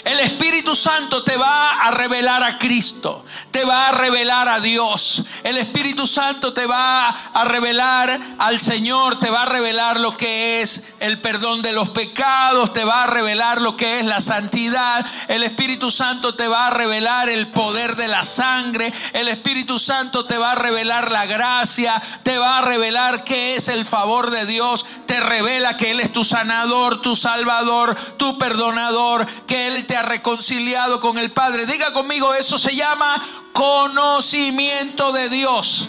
El 0.04 0.20
Espíritu 0.20 0.74
Santo 0.74 1.22
te 1.22 1.36
va 1.36 1.72
a 1.72 1.90
revelar 1.90 2.42
a 2.42 2.58
Cristo, 2.58 3.24
te 3.50 3.64
va 3.64 3.88
a 3.88 3.92
revelar 3.92 4.48
a 4.48 4.60
Dios. 4.60 5.24
El 5.44 5.56
Espíritu 5.58 6.06
Santo 6.06 6.52
te 6.52 6.66
va 6.66 7.08
a 7.08 7.44
revelar 7.44 8.18
al 8.38 8.60
Señor, 8.60 9.18
te 9.18 9.30
va 9.30 9.42
a 9.42 9.46
revelar 9.46 10.00
lo 10.00 10.16
que 10.16 10.60
es 10.62 10.94
el 11.00 11.20
perdón 11.20 11.62
de 11.62 11.72
los 11.72 11.90
pecados, 11.90 12.72
te 12.72 12.84
va 12.84 13.04
a 13.04 13.06
revelar 13.06 13.60
lo 13.60 13.76
que 13.76 14.00
es 14.00 14.06
la 14.06 14.20
santidad. 14.20 15.06
El 15.28 15.42
Espíritu 15.42 15.90
Santo 15.90 16.34
te 16.34 16.48
va 16.48 16.66
a 16.66 16.70
revelar 16.70 17.28
el 17.28 17.48
poder 17.48 17.94
de 17.96 18.08
la 18.08 18.24
sangre. 18.24 18.92
El 19.12 19.28
Espíritu 19.28 19.78
Santo 19.78 20.24
te 20.24 20.38
va 20.38 20.52
a 20.52 20.56
revelar 20.56 21.12
la 21.12 21.26
gracia, 21.26 22.02
te 22.22 22.38
va 22.38 22.58
a 22.58 22.62
revelar 22.62 23.24
qué 23.24 23.56
es 23.56 23.68
el 23.68 23.86
favor 23.86 24.30
de 24.30 24.46
Dios, 24.46 24.84
te 25.06 25.20
revela 25.20 25.76
que 25.76 25.90
Él 25.90 26.00
es 26.00 26.12
tu 26.12 26.24
sanador, 26.24 27.02
tu 27.02 27.14
salvador, 27.16 27.96
tu 28.16 28.38
perdonador, 28.38 29.26
que 29.46 29.81
Te 29.82 29.96
ha 29.96 30.02
reconciliado 30.02 31.00
con 31.00 31.18
el 31.18 31.30
Padre. 31.30 31.66
Diga 31.66 31.92
conmigo, 31.92 32.34
eso 32.34 32.58
se 32.58 32.74
llama 32.74 33.22
conocimiento 33.52 35.12
de 35.12 35.28
Dios. 35.28 35.88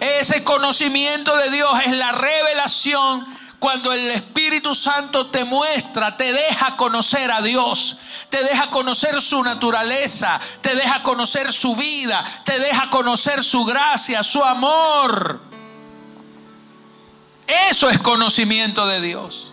Ese 0.00 0.44
conocimiento 0.44 1.36
de 1.36 1.50
Dios 1.50 1.70
es 1.84 1.92
la 1.92 2.12
revelación 2.12 3.26
cuando 3.58 3.92
el 3.92 4.10
Espíritu 4.10 4.74
Santo 4.74 5.26
te 5.28 5.44
muestra, 5.44 6.16
te 6.16 6.32
deja 6.32 6.76
conocer 6.76 7.32
a 7.32 7.42
Dios, 7.42 7.96
te 8.28 8.42
deja 8.44 8.70
conocer 8.70 9.20
su 9.20 9.42
naturaleza, 9.42 10.40
te 10.60 10.76
deja 10.76 11.02
conocer 11.02 11.52
su 11.52 11.74
vida, 11.74 12.24
te 12.44 12.58
deja 12.60 12.88
conocer 12.88 13.42
su 13.42 13.64
gracia, 13.64 14.22
su 14.22 14.44
amor. 14.44 15.40
Eso 17.70 17.88
es 17.88 17.98
conocimiento 17.98 18.86
de 18.86 19.00
Dios. 19.00 19.52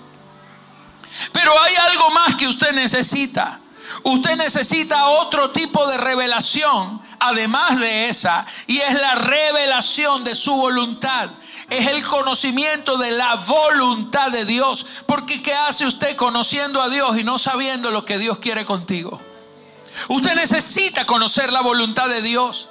Pero 1.32 1.60
hay 1.62 1.76
algo 1.76 2.12
más 2.12 2.36
que 2.36 2.48
usted 2.48 2.74
necesita. 2.74 3.60
Usted 4.04 4.36
necesita 4.36 5.08
otro 5.08 5.52
tipo 5.52 5.88
de 5.88 5.98
revelación, 5.98 7.02
además 7.20 7.80
de 7.80 8.10
esa, 8.10 8.46
y 8.68 8.80
es 8.80 8.94
la 8.94 9.16
revelación 9.16 10.24
de 10.24 10.36
su 10.36 10.56
voluntad. 10.56 11.30
Es 11.70 11.88
el 11.88 12.04
conocimiento 12.04 12.98
de 12.98 13.12
la 13.12 13.36
voluntad 13.36 14.32
de 14.32 14.46
Dios. 14.46 14.86
Porque 15.06 15.42
¿qué 15.42 15.54
hace 15.54 15.86
usted 15.86 16.16
conociendo 16.16 16.82
a 16.82 16.90
Dios 16.90 17.18
y 17.18 17.24
no 17.24 17.38
sabiendo 17.38 17.92
lo 17.92 18.06
que 18.06 18.18
Dios 18.18 18.40
quiere 18.40 18.66
contigo? 18.66 19.20
Usted 20.10 20.36
necesita 20.36 21.06
conocer 21.06 21.52
la 21.52 21.62
voluntad 21.62 22.08
de 22.10 22.22
Dios. 22.22 22.70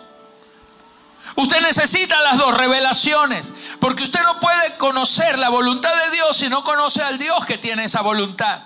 Usted 1.37 1.61
necesita 1.63 2.21
las 2.21 2.39
dos 2.39 2.57
revelaciones, 2.57 3.53
porque 3.81 4.05
usted 4.05 4.23
no 4.23 4.39
puede 4.39 4.77
conocer 4.77 5.39
la 5.39 5.49
voluntad 5.49 5.93
de 6.05 6.11
Dios 6.13 6.37
si 6.37 6.49
no 6.49 6.63
conoce 6.63 7.03
al 7.03 7.19
Dios 7.19 7.45
que 7.45 7.59
tiene 7.59 7.85
esa 7.85 8.03
voluntad. 8.03 8.63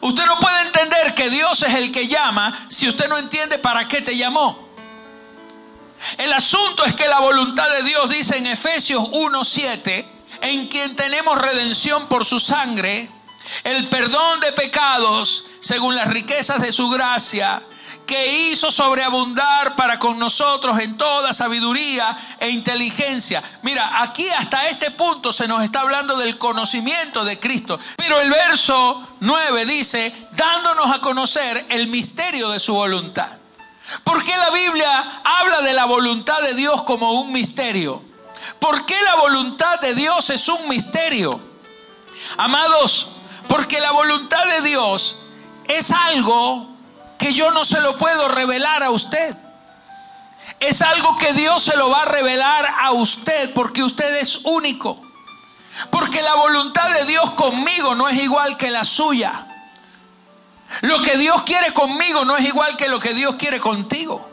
Usted 0.00 0.26
no 0.26 0.38
puede 0.38 0.60
entender 0.62 1.14
que 1.14 1.30
Dios 1.30 1.62
es 1.62 1.74
el 1.74 1.90
que 1.90 2.08
llama 2.08 2.56
si 2.68 2.88
usted 2.88 3.08
no 3.08 3.18
entiende 3.18 3.58
para 3.58 3.88
qué 3.88 4.02
te 4.02 4.16
llamó. 4.16 4.68
El 6.16 6.32
asunto 6.32 6.84
es 6.84 6.94
que 6.94 7.08
la 7.08 7.20
voluntad 7.20 7.68
de 7.70 7.82
Dios 7.82 8.08
dice 8.10 8.36
en 8.36 8.46
Efesios 8.46 9.02
1:7, 9.10 10.06
en 10.42 10.68
quien 10.68 10.94
tenemos 10.94 11.38
redención 11.38 12.06
por 12.06 12.24
su 12.24 12.38
sangre, 12.38 13.10
el 13.64 13.88
perdón 13.88 14.40
de 14.40 14.52
pecados 14.52 15.44
según 15.60 15.96
las 15.96 16.08
riquezas 16.08 16.60
de 16.60 16.72
su 16.72 16.88
gracia 16.90 17.62
que 18.08 18.48
hizo 18.48 18.72
sobreabundar 18.72 19.76
para 19.76 19.98
con 19.98 20.18
nosotros 20.18 20.80
en 20.80 20.96
toda 20.96 21.34
sabiduría 21.34 22.16
e 22.40 22.48
inteligencia. 22.48 23.42
Mira, 23.60 24.02
aquí 24.02 24.26
hasta 24.30 24.66
este 24.68 24.90
punto 24.90 25.30
se 25.30 25.46
nos 25.46 25.62
está 25.62 25.82
hablando 25.82 26.16
del 26.16 26.38
conocimiento 26.38 27.22
de 27.26 27.38
Cristo. 27.38 27.78
Pero 27.96 28.18
el 28.18 28.30
verso 28.30 29.06
9 29.20 29.66
dice, 29.66 30.12
dándonos 30.32 30.90
a 30.90 31.02
conocer 31.02 31.66
el 31.68 31.88
misterio 31.88 32.48
de 32.48 32.58
su 32.58 32.72
voluntad. 32.74 33.28
¿Por 34.04 34.24
qué 34.24 34.34
la 34.38 34.50
Biblia 34.52 35.20
habla 35.22 35.60
de 35.60 35.74
la 35.74 35.84
voluntad 35.84 36.40
de 36.40 36.54
Dios 36.54 36.84
como 36.84 37.12
un 37.12 37.30
misterio? 37.30 38.02
¿Por 38.58 38.86
qué 38.86 38.96
la 39.02 39.16
voluntad 39.16 39.80
de 39.80 39.94
Dios 39.94 40.30
es 40.30 40.48
un 40.48 40.66
misterio? 40.70 41.38
Amados, 42.38 43.10
porque 43.48 43.80
la 43.80 43.90
voluntad 43.90 44.46
de 44.46 44.62
Dios 44.62 45.18
es 45.66 45.90
algo 45.90 46.77
que 47.28 47.34
yo 47.34 47.50
no 47.50 47.62
se 47.64 47.80
lo 47.82 47.98
puedo 47.98 48.28
revelar 48.28 48.82
a 48.82 48.90
usted. 48.90 49.36
Es 50.60 50.80
algo 50.80 51.16
que 51.18 51.34
Dios 51.34 51.62
se 51.62 51.76
lo 51.76 51.90
va 51.90 52.02
a 52.02 52.06
revelar 52.06 52.66
a 52.80 52.92
usted 52.92 53.52
porque 53.52 53.82
usted 53.82 54.16
es 54.16 54.36
único. 54.44 54.98
Porque 55.90 56.22
la 56.22 56.34
voluntad 56.36 56.88
de 56.94 57.04
Dios 57.04 57.32
conmigo 57.32 57.94
no 57.94 58.08
es 58.08 58.16
igual 58.16 58.56
que 58.56 58.70
la 58.70 58.84
suya. 58.84 59.46
Lo 60.80 61.02
que 61.02 61.18
Dios 61.18 61.42
quiere 61.42 61.72
conmigo 61.74 62.24
no 62.24 62.36
es 62.36 62.46
igual 62.46 62.76
que 62.78 62.88
lo 62.88 62.98
que 62.98 63.12
Dios 63.12 63.36
quiere 63.36 63.60
contigo. 63.60 64.26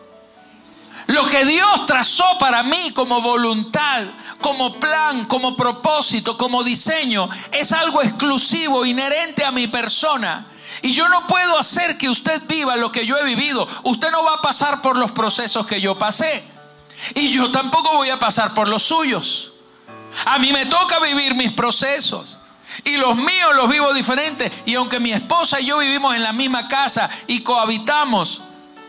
Lo 1.08 1.28
que 1.28 1.44
Dios 1.44 1.86
trazó 1.86 2.38
para 2.40 2.64
mí 2.64 2.92
como 2.94 3.22
voluntad, 3.22 4.06
como 4.40 4.80
plan, 4.80 5.26
como 5.26 5.58
propósito, 5.58 6.38
como 6.38 6.64
diseño, 6.64 7.30
es 7.52 7.74
algo 7.74 8.02
exclusivo, 8.02 8.86
inherente 8.86 9.44
a 9.44 9.52
mi 9.52 9.68
persona. 9.68 10.48
Y 10.82 10.94
yo 10.94 11.08
no 11.10 11.28
puedo 11.28 11.58
hacer 11.58 11.98
que 11.98 12.10
usted 12.10 12.42
viva 12.48 12.76
lo 12.76 12.92
que 12.92 13.06
yo 13.06 13.18
he 13.18 13.24
vivido. 13.24 13.68
Usted 13.84 14.12
no 14.12 14.24
va 14.24 14.36
a 14.36 14.42
pasar 14.42 14.82
por 14.82 14.98
los 14.98 15.12
procesos 15.12 15.66
que 15.66 15.82
yo 15.82 15.98
pasé. 15.98 16.44
Y 17.14 17.32
yo 17.32 17.52
tampoco 17.52 17.94
voy 17.94 18.10
a 18.10 18.20
pasar 18.20 18.54
por 18.54 18.68
los 18.68 18.84
suyos. 18.84 19.54
A 20.26 20.40
mí 20.40 20.52
me 20.54 20.66
toca 20.66 21.00
vivir 21.00 21.36
mis 21.36 21.52
procesos. 21.52 22.40
Y 22.84 22.98
los 22.98 23.16
míos 23.16 23.56
los 23.56 23.70
vivo 23.70 23.94
diferentes. 23.94 24.52
Y 24.66 24.76
aunque 24.76 25.00
mi 25.00 25.12
esposa 25.12 25.60
y 25.60 25.66
yo 25.66 25.78
vivimos 25.78 26.16
en 26.16 26.24
la 26.24 26.34
misma 26.34 26.68
casa 26.68 27.10
y 27.28 27.42
cohabitamos 27.42 28.42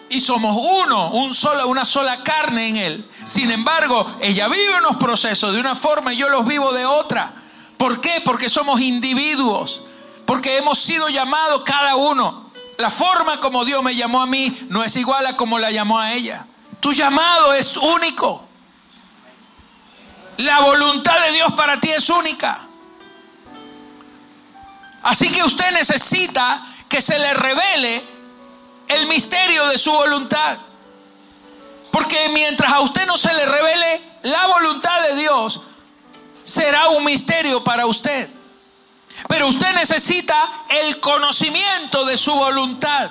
y 0.08 0.20
somos 0.20 0.56
uno, 0.56 1.10
un 1.10 1.34
solo, 1.34 1.66
una 1.68 1.84
sola 1.84 2.22
carne 2.22 2.68
en 2.68 2.76
él. 2.76 3.10
Sin 3.24 3.50
embargo, 3.50 4.06
ella 4.20 4.48
vive 4.48 4.78
unos 4.78 4.96
procesos 4.96 5.52
de 5.52 5.60
una 5.60 5.74
forma 5.74 6.14
y 6.14 6.18
yo 6.18 6.28
los 6.28 6.46
vivo 6.46 6.72
de 6.72 6.86
otra. 6.86 7.34
¿Por 7.76 8.00
qué? 8.00 8.22
Porque 8.24 8.48
somos 8.48 8.80
individuos. 8.80 9.82
Porque 10.26 10.56
hemos 10.56 10.78
sido 10.78 11.08
llamados 11.08 11.62
cada 11.62 11.96
uno. 11.96 12.50
La 12.78 12.90
forma 12.90 13.40
como 13.40 13.64
Dios 13.64 13.82
me 13.82 13.94
llamó 13.94 14.20
a 14.20 14.26
mí 14.26 14.54
no 14.68 14.84
es 14.84 14.96
igual 14.96 15.24
a 15.26 15.36
como 15.36 15.58
la 15.58 15.70
llamó 15.70 15.98
a 15.98 16.12
ella. 16.12 16.46
Tu 16.80 16.92
llamado 16.92 17.54
es 17.54 17.76
único. 17.76 18.46
La 20.38 20.60
voluntad 20.60 21.18
de 21.26 21.32
Dios 21.32 21.52
para 21.54 21.80
ti 21.80 21.90
es 21.90 22.10
única. 22.10 22.60
Así 25.02 25.30
que 25.30 25.42
usted 25.44 25.70
necesita 25.72 26.62
que 26.88 27.00
se 27.00 27.18
le 27.18 27.32
revele 27.32 28.04
el 28.88 29.06
misterio 29.06 29.66
de 29.68 29.78
su 29.78 29.92
voluntad. 29.92 30.58
Porque 31.90 32.28
mientras 32.30 32.72
a 32.72 32.80
usted 32.80 33.06
no 33.06 33.16
se 33.16 33.32
le 33.32 33.46
revele 33.46 34.00
la 34.24 34.46
voluntad 34.48 35.00
de 35.08 35.14
Dios, 35.14 35.60
será 36.42 36.88
un 36.90 37.04
misterio 37.04 37.64
para 37.64 37.86
usted. 37.86 38.28
Pero 39.28 39.48
usted 39.48 39.72
necesita 39.74 40.36
el 40.68 41.00
conocimiento 41.00 42.04
de 42.04 42.16
su 42.16 42.32
voluntad. 42.34 43.10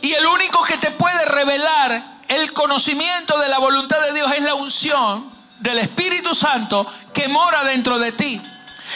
Y 0.00 0.12
el 0.12 0.26
único 0.26 0.62
que 0.64 0.78
te 0.78 0.90
puede 0.90 1.24
revelar 1.26 2.02
el 2.28 2.52
conocimiento 2.52 3.38
de 3.38 3.48
la 3.48 3.58
voluntad 3.58 4.00
de 4.00 4.14
Dios 4.14 4.32
es 4.32 4.42
la 4.42 4.54
unción 4.54 5.30
del 5.60 5.78
Espíritu 5.78 6.34
Santo 6.34 6.86
que 7.12 7.28
mora 7.28 7.64
dentro 7.64 7.98
de 7.98 8.12
ti. 8.12 8.40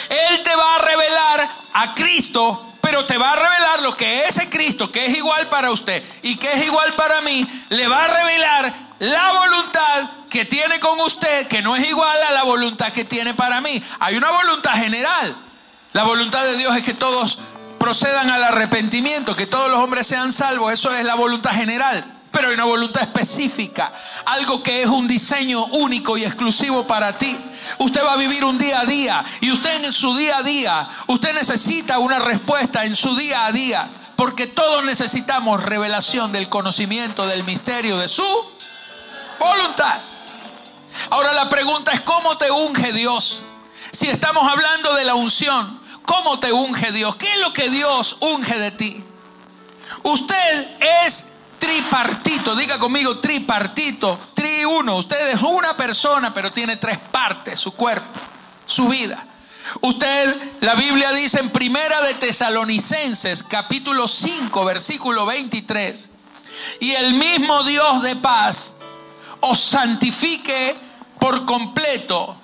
Él 0.09 0.43
te 0.43 0.55
va 0.55 0.75
a 0.75 0.79
revelar 0.79 1.49
a 1.73 1.93
Cristo, 1.93 2.73
pero 2.81 3.05
te 3.05 3.17
va 3.17 3.31
a 3.31 3.35
revelar 3.35 3.81
lo 3.83 3.95
que 3.95 4.25
ese 4.25 4.49
Cristo, 4.49 4.91
que 4.91 5.05
es 5.05 5.17
igual 5.17 5.47
para 5.49 5.71
usted 5.71 6.03
y 6.23 6.37
que 6.37 6.51
es 6.53 6.65
igual 6.65 6.93
para 6.93 7.21
mí, 7.21 7.45
le 7.69 7.87
va 7.87 8.03
a 8.03 8.07
revelar 8.07 8.73
la 8.99 9.31
voluntad 9.33 10.09
que 10.29 10.45
tiene 10.45 10.79
con 10.79 10.99
usted, 11.01 11.47
que 11.47 11.61
no 11.61 11.75
es 11.75 11.87
igual 11.87 12.21
a 12.23 12.31
la 12.31 12.43
voluntad 12.43 12.91
que 12.91 13.05
tiene 13.05 13.33
para 13.33 13.61
mí. 13.61 13.81
Hay 13.99 14.15
una 14.15 14.31
voluntad 14.31 14.73
general. 14.73 15.35
La 15.97 16.03
voluntad 16.03 16.45
de 16.45 16.57
Dios 16.57 16.77
es 16.77 16.83
que 16.83 16.93
todos 16.93 17.39
procedan 17.79 18.29
al 18.29 18.43
arrepentimiento, 18.43 19.35
que 19.35 19.47
todos 19.47 19.71
los 19.71 19.79
hombres 19.79 20.05
sean 20.05 20.31
salvos. 20.31 20.71
Eso 20.71 20.93
es 20.93 21.03
la 21.03 21.15
voluntad 21.15 21.53
general 21.53 22.13
pero 22.31 22.49
hay 22.49 22.53
una 22.53 22.65
voluntad 22.65 23.01
específica, 23.01 23.91
algo 24.25 24.61
que 24.61 24.83
es 24.83 24.87
un 24.87 25.07
diseño 25.07 25.65
único 25.65 26.15
y 26.15 26.23
exclusivo 26.23 26.85
para 26.85 27.17
ti. 27.17 27.35
Usted 27.79 28.05
va 28.05 28.13
a 28.13 28.17
vivir 28.17 28.45
un 28.45 28.59
día 28.59 28.81
a 28.81 28.85
día 28.85 29.25
y 29.41 29.49
usted 29.49 29.83
en 29.83 29.91
su 29.91 30.15
día 30.15 30.37
a 30.37 30.43
día, 30.43 30.87
usted 31.07 31.33
necesita 31.33 31.97
una 31.97 32.19
respuesta 32.19 32.85
en 32.85 32.95
su 32.95 33.15
día 33.15 33.47
a 33.47 33.51
día, 33.51 33.89
porque 34.15 34.45
todos 34.45 34.85
necesitamos 34.85 35.63
revelación 35.63 36.31
del 36.31 36.47
conocimiento, 36.47 37.25
del 37.25 37.43
misterio, 37.43 37.97
de 37.97 38.07
su 38.07 38.51
voluntad. 39.39 39.97
Ahora 41.09 41.33
la 41.33 41.49
pregunta 41.49 41.91
es, 41.91 42.01
¿cómo 42.01 42.37
te 42.37 42.51
unge 42.51 42.93
Dios? 42.93 43.41
Si 43.91 44.07
estamos 44.07 44.47
hablando 44.47 44.93
de 44.93 45.05
la 45.05 45.15
unción, 45.15 45.86
¿cómo 46.07 46.39
te 46.39 46.51
unge 46.51 46.91
Dios? 46.91 47.17
¿Qué 47.17 47.31
es 47.31 47.39
lo 47.41 47.53
que 47.53 47.69
Dios 47.69 48.17
unge 48.21 48.57
de 48.57 48.71
ti? 48.71 49.03
Usted 50.01 50.81
es 51.05 51.27
tripartito, 51.59 52.55
diga 52.55 52.79
conmigo 52.79 53.19
tripartito, 53.19 54.17
tri 54.33 54.65
uno, 54.65 54.95
usted 54.95 55.29
es 55.29 55.41
una 55.41 55.75
persona, 55.75 56.33
pero 56.33 56.51
tiene 56.51 56.77
tres 56.77 56.97
partes, 56.97 57.59
su 57.59 57.73
cuerpo, 57.73 58.19
su 58.65 58.87
vida. 58.87 59.27
Usted, 59.81 60.35
la 60.61 60.75
Biblia 60.75 61.11
dice 61.11 61.39
en 61.39 61.49
Primera 61.49 62.01
de 62.01 62.13
Tesalonicenses, 62.13 63.43
capítulo 63.43 64.07
5, 64.07 64.63
versículo 64.65 65.25
23, 65.25 66.09
y 66.79 66.91
el 66.91 67.13
mismo 67.15 67.63
Dios 67.63 68.01
de 68.01 68.15
paz 68.15 68.77
os 69.41 69.59
santifique 69.59 70.75
por 71.19 71.45
completo 71.45 72.36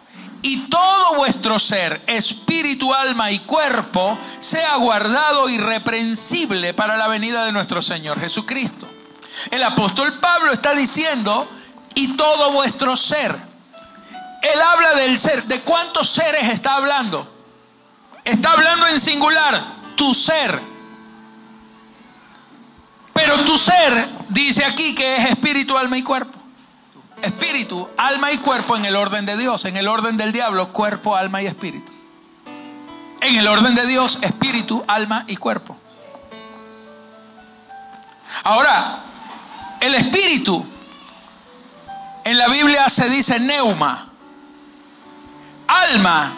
y 0.44 0.68
todo 0.70 1.16
vuestro 1.16 1.58
ser, 1.58 2.04
espíritu, 2.06 2.94
alma 2.94 3.32
y 3.32 3.40
cuerpo, 3.40 4.18
sea 4.40 4.76
guardado 4.76 5.50
irreprensible 5.50 6.74
para 6.74 6.98
la 6.98 7.08
venida 7.08 7.46
de 7.46 7.52
nuestro 7.52 7.82
Señor 7.82 8.20
Jesucristo. 8.20 8.88
El 9.50 9.64
apóstol 9.64 10.20
Pablo 10.20 10.52
está 10.52 10.76
diciendo, 10.76 11.50
y 11.96 12.16
todo 12.16 12.52
vuestro 12.52 12.96
ser. 12.96 13.36
Él 14.42 14.62
habla 14.62 14.96
del 14.96 15.18
ser. 15.18 15.44
¿De 15.46 15.62
cuántos 15.62 16.10
seres 16.10 16.50
está 16.50 16.76
hablando? 16.76 17.32
Está 18.24 18.52
hablando 18.52 18.88
en 18.88 19.00
singular, 19.00 19.64
tu 19.96 20.14
ser. 20.14 20.60
Pero 23.14 23.40
tu 23.46 23.58
ser 23.58 24.10
dice 24.30 24.66
aquí 24.66 24.96
que 24.96 25.18
es 25.18 25.26
espíritu, 25.30 25.78
alma 25.78 25.98
y 25.98 26.04
cuerpo. 26.04 26.33
Espíritu, 27.24 27.90
alma 27.98 28.34
y 28.34 28.38
cuerpo 28.38 28.76
en 28.76 28.84
el 28.84 28.98
orden 28.98 29.26
de 29.26 29.38
Dios. 29.38 29.64
En 29.64 29.78
el 29.78 29.88
orden 29.88 30.18
del 30.18 30.34
diablo, 30.34 30.74
cuerpo, 30.74 31.16
alma 31.16 31.42
y 31.42 31.48
espíritu. 31.48 31.94
En 33.22 33.38
el 33.38 33.48
orden 33.48 33.76
de 33.76 33.88
Dios, 33.88 34.20
espíritu, 34.22 34.84
alma 34.88 35.24
y 35.28 35.38
cuerpo. 35.38 35.78
Ahora, 38.44 39.00
el 39.80 39.96
espíritu, 39.96 40.66
en 42.26 42.38
la 42.38 42.50
Biblia 42.50 42.90
se 42.90 43.10
dice 43.10 43.40
neuma. 43.40 44.10
Alma, 45.68 46.34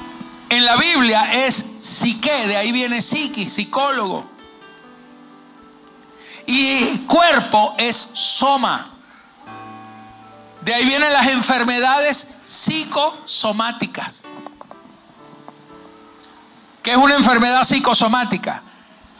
en 0.50 0.66
la 0.66 0.76
Biblia 0.76 1.48
es 1.48 1.56
psique, 1.80 2.48
de 2.48 2.58
ahí 2.58 2.72
viene 2.72 3.02
psiqui, 3.02 3.50
psicólogo. 3.50 4.30
Y 6.46 7.00
cuerpo 7.08 7.74
es 7.80 7.96
soma. 7.96 8.95
De 10.66 10.74
ahí 10.74 10.84
vienen 10.84 11.14
las 11.14 11.28
enfermedades 11.28 12.38
psicosomáticas. 12.44 14.24
¿Qué 16.82 16.90
es 16.90 16.98
una 16.98 17.14
enfermedad 17.14 17.64
psicosomática? 17.64 18.64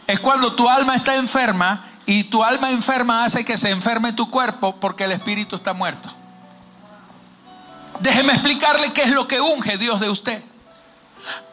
Es 0.08 0.18
cuando 0.18 0.56
tu 0.56 0.68
alma 0.68 0.96
está 0.96 1.14
enferma 1.14 1.84
y 2.04 2.24
tu 2.24 2.42
alma 2.42 2.72
enferma 2.72 3.24
hace 3.24 3.44
que 3.44 3.56
se 3.56 3.70
enferme 3.70 4.12
tu 4.12 4.28
cuerpo 4.28 4.74
porque 4.80 5.04
el 5.04 5.12
espíritu 5.12 5.54
está 5.54 5.72
muerto. 5.72 6.12
Déjeme 8.00 8.32
explicarle 8.32 8.92
qué 8.92 9.04
es 9.04 9.12
lo 9.12 9.28
que 9.28 9.40
unge 9.40 9.78
Dios 9.78 10.00
de 10.00 10.10
usted. 10.10 10.42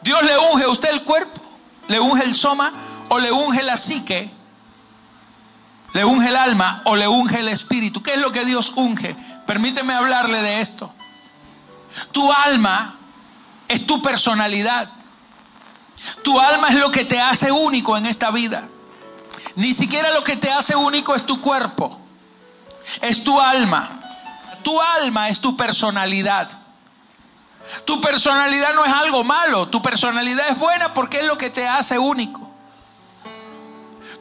Dios 0.02 0.24
le 0.24 0.36
unge 0.36 0.64
a 0.64 0.70
usted 0.70 0.90
el 0.90 1.04
cuerpo, 1.04 1.40
le 1.86 2.00
unge 2.00 2.24
el 2.24 2.34
soma 2.34 2.72
o 3.10 3.20
le 3.20 3.30
unge 3.30 3.62
la 3.62 3.76
psique, 3.76 4.28
le 5.92 6.04
unge 6.04 6.30
el 6.30 6.36
alma 6.36 6.82
o 6.84 6.96
le 6.96 7.06
unge 7.06 7.38
el 7.38 7.48
espíritu. 7.48 8.02
¿Qué 8.02 8.14
es 8.14 8.20
lo 8.20 8.32
que 8.32 8.44
Dios 8.44 8.72
unge? 8.74 9.14
Permíteme 9.46 9.94
hablarle 9.94 10.40
de 10.42 10.60
esto. 10.60 10.92
Tu 12.12 12.32
alma 12.32 12.96
es 13.68 13.86
tu 13.86 14.02
personalidad. 14.02 14.90
Tu 16.22 16.38
alma 16.38 16.68
es 16.68 16.76
lo 16.76 16.90
que 16.90 17.04
te 17.04 17.20
hace 17.20 17.52
único 17.52 17.96
en 17.96 18.06
esta 18.06 18.30
vida. 18.30 18.68
Ni 19.56 19.74
siquiera 19.74 20.10
lo 20.12 20.24
que 20.24 20.36
te 20.36 20.50
hace 20.50 20.74
único 20.74 21.14
es 21.14 21.24
tu 21.24 21.40
cuerpo, 21.40 22.00
es 23.00 23.22
tu 23.22 23.40
alma. 23.40 24.00
Tu 24.62 24.80
alma 24.80 25.28
es 25.28 25.40
tu 25.40 25.56
personalidad. 25.56 26.50
Tu 27.84 28.00
personalidad 28.00 28.74
no 28.74 28.84
es 28.84 28.92
algo 28.92 29.24
malo, 29.24 29.68
tu 29.68 29.80
personalidad 29.80 30.48
es 30.48 30.58
buena 30.58 30.92
porque 30.92 31.20
es 31.20 31.26
lo 31.26 31.38
que 31.38 31.50
te 31.50 31.66
hace 31.68 31.98
único. 31.98 32.50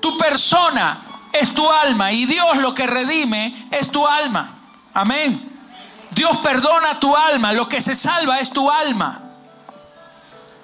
Tu 0.01 0.17
persona 0.17 1.01
es 1.33 1.53
tu 1.53 1.69
alma 1.69 2.11
y 2.11 2.25
Dios 2.25 2.57
lo 2.57 2.73
que 2.73 2.87
redime 2.87 3.67
es 3.71 3.91
tu 3.91 4.07
alma. 4.07 4.49
Amén. 4.93 5.49
Dios 6.11 6.37
perdona 6.39 6.99
tu 6.99 7.15
alma, 7.15 7.53
lo 7.53 7.67
que 7.67 7.81
se 7.81 7.95
salva 7.95 8.39
es 8.39 8.51
tu 8.51 8.69
alma. 8.69 9.19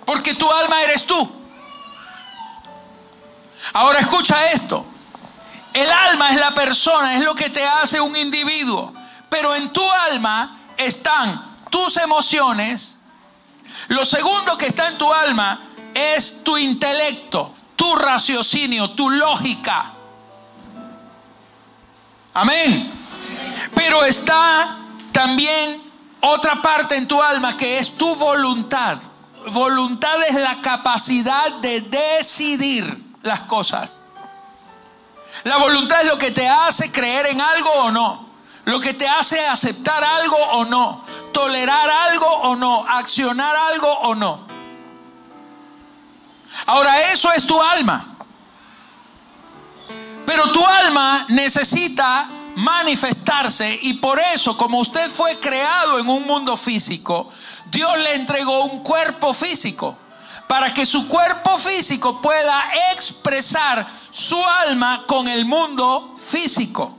Porque 0.06 0.36
tu 0.36 0.52
alma 0.52 0.82
eres 0.84 1.06
tú. 1.06 1.32
Ahora 3.74 4.00
escucha 4.00 4.52
esto. 4.52 4.86
El 5.74 5.90
alma 5.90 6.32
es 6.32 6.38
la 6.38 6.54
persona, 6.54 7.16
es 7.16 7.24
lo 7.24 7.36
que 7.36 7.50
te 7.50 7.66
hace 7.66 8.00
un 8.00 8.16
individuo. 8.16 8.94
Pero 9.30 9.56
en 9.56 9.72
tu 9.72 9.84
alma 9.92 10.60
están 10.78 11.58
tus 11.70 11.98
emociones. 11.98 13.00
Lo 13.90 14.06
segundo 14.06 14.58
que 14.58 14.68
está 14.68 14.88
en 14.88 14.98
tu 14.98 15.12
alma 15.14 15.62
es 15.94 16.44
tu 16.44 16.58
intelecto, 16.58 17.54
tu 17.76 17.96
raciocinio, 17.96 18.92
tu 18.92 19.10
lógica. 19.10 19.94
Amén. 22.34 22.99
Pero 23.76 24.04
está 24.06 24.78
también 25.12 25.82
otra 26.22 26.62
parte 26.62 26.96
en 26.96 27.08
tu 27.08 27.22
alma 27.22 27.56
que 27.56 27.80
es 27.80 27.98
tu 27.98 28.16
voluntad. 28.16 28.98
Voluntad 29.48 30.22
es 30.28 30.36
la 30.36 30.62
capacidad 30.62 31.52
de 31.54 31.82
decidir 31.82 33.16
las 33.22 33.42
cosas. 33.42 34.02
La 35.44 35.58
voluntad 35.58 36.02
es 36.02 36.08
lo 36.08 36.18
que 36.18 36.32
te 36.32 36.48
hace 36.48 36.92
creer 36.92 37.28
en 37.28 37.42
algo 37.42 37.72
o 37.72 37.92
no. 37.92 38.30
Lo 38.66 38.80
que 38.80 38.94
te 38.94 39.08
hace 39.08 39.46
aceptar 39.48 40.04
algo 40.04 40.36
o 40.36 40.66
no. 40.66 41.04
Tolerar 41.32 41.90
algo 41.90 42.28
o 42.28 42.56
no. 42.56 42.86
Accionar 42.88 43.56
algo 43.56 43.92
o 43.92 44.16
no. 44.16 44.48
Ahora 46.66 47.12
eso 47.12 47.32
es 47.32 47.48
tu 47.48 47.62
alma. 47.62 48.04
Pero 50.26 50.52
tu 50.52 50.66
alma 50.66 51.26
necesita 51.30 52.30
manifestarse 52.60 53.80
y 53.84 53.94
por 53.94 54.20
eso, 54.20 54.58
como 54.58 54.80
usted 54.80 55.10
fue 55.10 55.40
creado 55.40 56.00
en 56.00 56.10
un 56.10 56.26
mundo 56.26 56.58
físico, 56.58 57.30
Dios 57.72 57.98
le 58.00 58.16
entregó 58.16 58.66
un 58.66 58.84
cuerpo 58.84 59.34
físico 59.34 59.98
para 60.48 60.74
que 60.74 60.86
su 60.86 61.08
cuerpo 61.08 61.58
físico 61.58 62.22
pueda 62.22 62.72
expresar 62.92 63.88
su 64.10 64.44
alma 64.68 65.04
con 65.08 65.28
el 65.28 65.46
mundo 65.46 66.16
físico. 66.18 66.96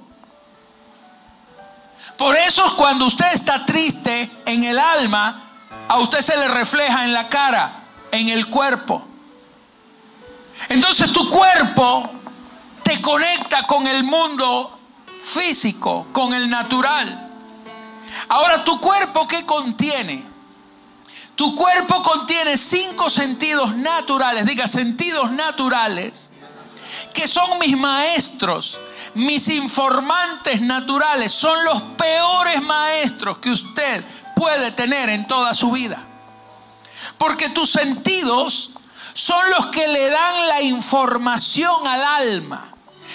Por 2.16 2.36
eso 2.36 2.76
cuando 2.76 3.06
usted 3.06 3.32
está 3.32 3.64
triste 3.64 4.30
en 4.46 4.64
el 4.64 4.78
alma, 4.78 5.42
a 5.88 5.98
usted 5.98 6.20
se 6.20 6.36
le 6.36 6.48
refleja 6.48 7.04
en 7.04 7.12
la 7.12 7.28
cara, 7.28 7.84
en 8.12 8.28
el 8.28 8.46
cuerpo. 8.46 9.02
Entonces 10.68 11.12
tu 11.12 11.28
cuerpo 11.28 12.10
te 12.82 13.00
conecta 13.00 13.66
con 13.66 13.86
el 13.86 14.04
mundo 14.04 14.79
físico, 15.22 16.06
con 16.12 16.34
el 16.34 16.48
natural. 16.50 17.28
Ahora, 18.28 18.64
¿tu 18.64 18.80
cuerpo 18.80 19.26
qué 19.26 19.44
contiene? 19.46 20.24
Tu 21.36 21.54
cuerpo 21.54 22.02
contiene 22.02 22.56
cinco 22.56 23.08
sentidos 23.08 23.74
naturales, 23.76 24.44
diga 24.44 24.66
sentidos 24.66 25.30
naturales, 25.32 26.30
que 27.14 27.26
son 27.26 27.58
mis 27.58 27.78
maestros, 27.78 28.78
mis 29.14 29.48
informantes 29.48 30.60
naturales, 30.60 31.32
son 31.32 31.64
los 31.64 31.82
peores 31.96 32.60
maestros 32.62 33.38
que 33.38 33.50
usted 33.50 34.04
puede 34.36 34.70
tener 34.72 35.08
en 35.08 35.26
toda 35.26 35.54
su 35.54 35.70
vida. 35.70 36.02
Porque 37.16 37.48
tus 37.48 37.70
sentidos 37.70 38.70
son 39.14 39.50
los 39.50 39.66
que 39.66 39.88
le 39.88 40.10
dan 40.10 40.48
la 40.48 40.62
información 40.62 41.86
al 41.86 42.02
alma. 42.02 42.68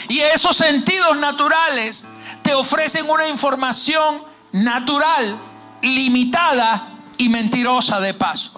Y 0.08 0.20
esos 0.20 0.56
sentidos 0.56 1.18
naturales 1.18 2.08
te 2.42 2.54
ofrecen 2.54 3.10
una 3.10 3.28
información 3.28 4.24
natural, 4.52 5.38
limitada 5.82 6.90
y 7.18 7.30
mentirosa 7.30 8.00
de 8.00 8.14
paso. 8.14 8.52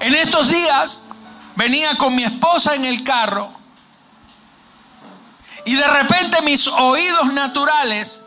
En 0.00 0.14
estos 0.14 0.48
días 0.48 1.04
venía 1.56 1.96
con 1.96 2.14
mi 2.14 2.24
esposa 2.24 2.74
en 2.74 2.84
el 2.84 3.02
carro 3.02 3.50
y 5.64 5.74
de 5.74 5.86
repente 5.86 6.40
mis 6.42 6.66
oídos 6.68 7.32
naturales 7.32 8.24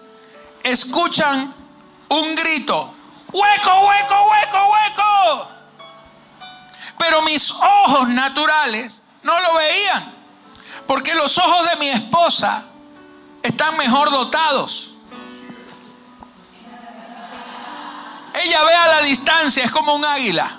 escuchan 0.63 1.51
un 2.09 2.35
grito, 2.35 2.93
hueco, 3.31 3.87
hueco, 3.87 4.29
hueco, 4.29 4.71
hueco. 4.71 5.51
Pero 6.97 7.21
mis 7.23 7.51
ojos 7.51 8.09
naturales 8.09 9.03
no 9.23 9.39
lo 9.39 9.55
veían, 9.55 10.13
porque 10.91 11.15
los 11.15 11.37
ojos 11.37 11.69
de 11.69 11.77
mi 11.77 11.87
esposa 11.87 12.63
están 13.41 13.77
mejor 13.77 14.11
dotados. 14.11 14.91
Ella 18.33 18.63
ve 18.65 18.73
a 18.73 18.87
la 18.87 19.01
distancia, 19.03 19.63
es 19.63 19.71
como 19.71 19.95
un 19.95 20.03
águila. 20.03 20.51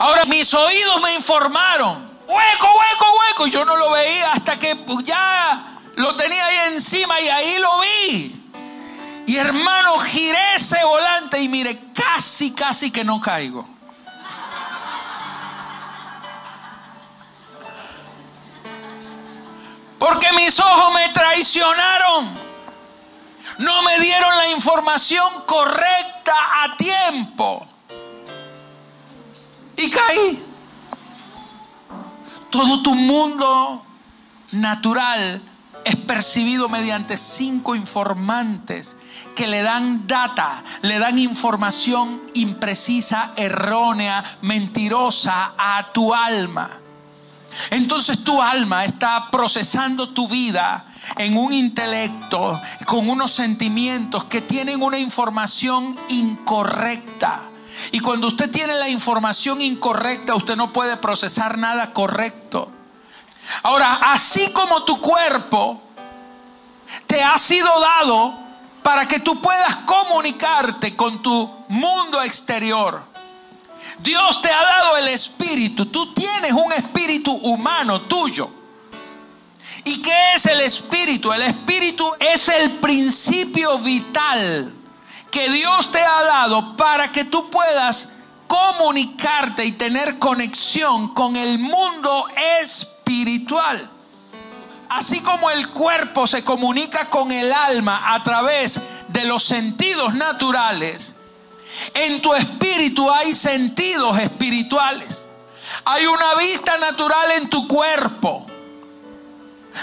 Ahora 0.00 0.24
mis 0.24 0.52
oídos 0.52 1.00
me 1.00 1.14
informaron, 1.14 2.18
hueco, 2.26 2.66
hueco, 2.66 3.18
hueco. 3.20 3.46
Yo 3.46 3.64
no 3.64 3.76
lo 3.76 3.92
veía 3.92 4.32
hasta 4.32 4.58
que 4.58 4.84
ya 5.04 5.78
lo 5.94 6.16
tenía 6.16 6.46
ahí 6.46 6.74
encima 6.74 7.20
y 7.20 7.28
ahí 7.28 7.58
lo 7.60 7.80
vi. 7.82 8.50
Y 9.28 9.36
hermano, 9.36 9.96
giré 10.00 10.56
ese 10.56 10.82
volante 10.82 11.40
y 11.40 11.48
mire, 11.48 11.80
casi, 11.94 12.52
casi 12.52 12.90
que 12.90 13.04
no 13.04 13.20
caigo. 13.20 13.64
Porque 20.04 20.30
mis 20.32 20.60
ojos 20.60 20.94
me 20.94 21.08
traicionaron 21.08 22.44
no 23.58 23.82
me 23.82 24.00
dieron 24.00 24.36
la 24.36 24.50
información 24.50 25.26
correcta 25.46 26.34
a 26.64 26.76
tiempo. 26.76 27.66
Y 29.76 29.90
caí. 29.90 30.44
Todo 32.50 32.82
tu 32.82 32.94
mundo 32.94 33.84
natural 34.52 35.42
es 35.84 35.96
percibido 35.96 36.68
mediante 36.68 37.16
cinco 37.16 37.74
informantes 37.74 38.96
que 39.34 39.46
le 39.46 39.62
dan 39.62 40.06
data, 40.06 40.62
le 40.82 40.98
dan 40.98 41.18
información 41.18 42.22
imprecisa, 42.34 43.32
errónea, 43.36 44.22
mentirosa 44.42 45.52
a 45.58 45.92
tu 45.92 46.14
alma. 46.14 46.83
Entonces 47.70 48.24
tu 48.24 48.40
alma 48.42 48.84
está 48.84 49.30
procesando 49.30 50.10
tu 50.10 50.28
vida 50.28 50.84
en 51.16 51.36
un 51.36 51.52
intelecto, 51.52 52.60
con 52.86 53.08
unos 53.08 53.32
sentimientos 53.32 54.24
que 54.24 54.40
tienen 54.40 54.82
una 54.82 54.98
información 54.98 55.98
incorrecta. 56.08 57.42
Y 57.92 58.00
cuando 58.00 58.28
usted 58.28 58.50
tiene 58.50 58.74
la 58.74 58.88
información 58.88 59.60
incorrecta, 59.60 60.34
usted 60.34 60.56
no 60.56 60.72
puede 60.72 60.96
procesar 60.96 61.58
nada 61.58 61.92
correcto. 61.92 62.70
Ahora, 63.62 63.94
así 64.12 64.52
como 64.52 64.84
tu 64.84 65.00
cuerpo 65.00 65.82
te 67.06 67.22
ha 67.22 67.36
sido 67.38 67.68
dado 67.80 68.38
para 68.82 69.08
que 69.08 69.20
tú 69.20 69.40
puedas 69.40 69.76
comunicarte 69.86 70.94
con 70.94 71.22
tu 71.22 71.50
mundo 71.68 72.22
exterior. 72.22 73.13
Dios 73.98 74.40
te 74.40 74.50
ha 74.50 74.62
dado 74.62 74.96
el 74.96 75.08
espíritu. 75.08 75.86
Tú 75.86 76.12
tienes 76.12 76.52
un 76.52 76.72
espíritu 76.72 77.32
humano 77.32 78.02
tuyo. 78.02 78.50
¿Y 79.84 80.00
qué 80.00 80.34
es 80.34 80.46
el 80.46 80.60
espíritu? 80.60 81.32
El 81.32 81.42
espíritu 81.42 82.10
es 82.18 82.48
el 82.48 82.72
principio 82.72 83.78
vital 83.78 84.72
que 85.30 85.50
Dios 85.50 85.90
te 85.90 86.00
ha 86.00 86.22
dado 86.22 86.76
para 86.76 87.10
que 87.10 87.24
tú 87.24 87.50
puedas 87.50 88.10
comunicarte 88.46 89.64
y 89.64 89.72
tener 89.72 90.18
conexión 90.18 91.12
con 91.12 91.36
el 91.36 91.58
mundo 91.58 92.28
espiritual. 92.62 93.90
Así 94.88 95.20
como 95.22 95.50
el 95.50 95.70
cuerpo 95.70 96.26
se 96.26 96.44
comunica 96.44 97.10
con 97.10 97.32
el 97.32 97.52
alma 97.52 98.14
a 98.14 98.22
través 98.22 98.80
de 99.08 99.24
los 99.24 99.42
sentidos 99.42 100.14
naturales, 100.14 101.16
en 101.94 102.20
tu 102.22 102.34
espíritu 102.34 103.10
hay 103.10 103.34
sentidos 103.34 104.18
espirituales. 104.18 105.28
Hay 105.84 106.06
una 106.06 106.34
vista 106.34 106.76
natural 106.78 107.32
en 107.32 107.50
tu 107.50 107.66
cuerpo 107.66 108.46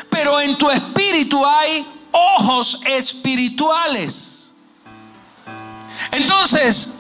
pero 0.10 0.40
en 0.40 0.58
tu 0.58 0.70
espíritu 0.70 1.46
hay 1.46 1.86
ojos 2.12 2.82
espirituales. 2.86 4.54
Entonces, 6.12 6.96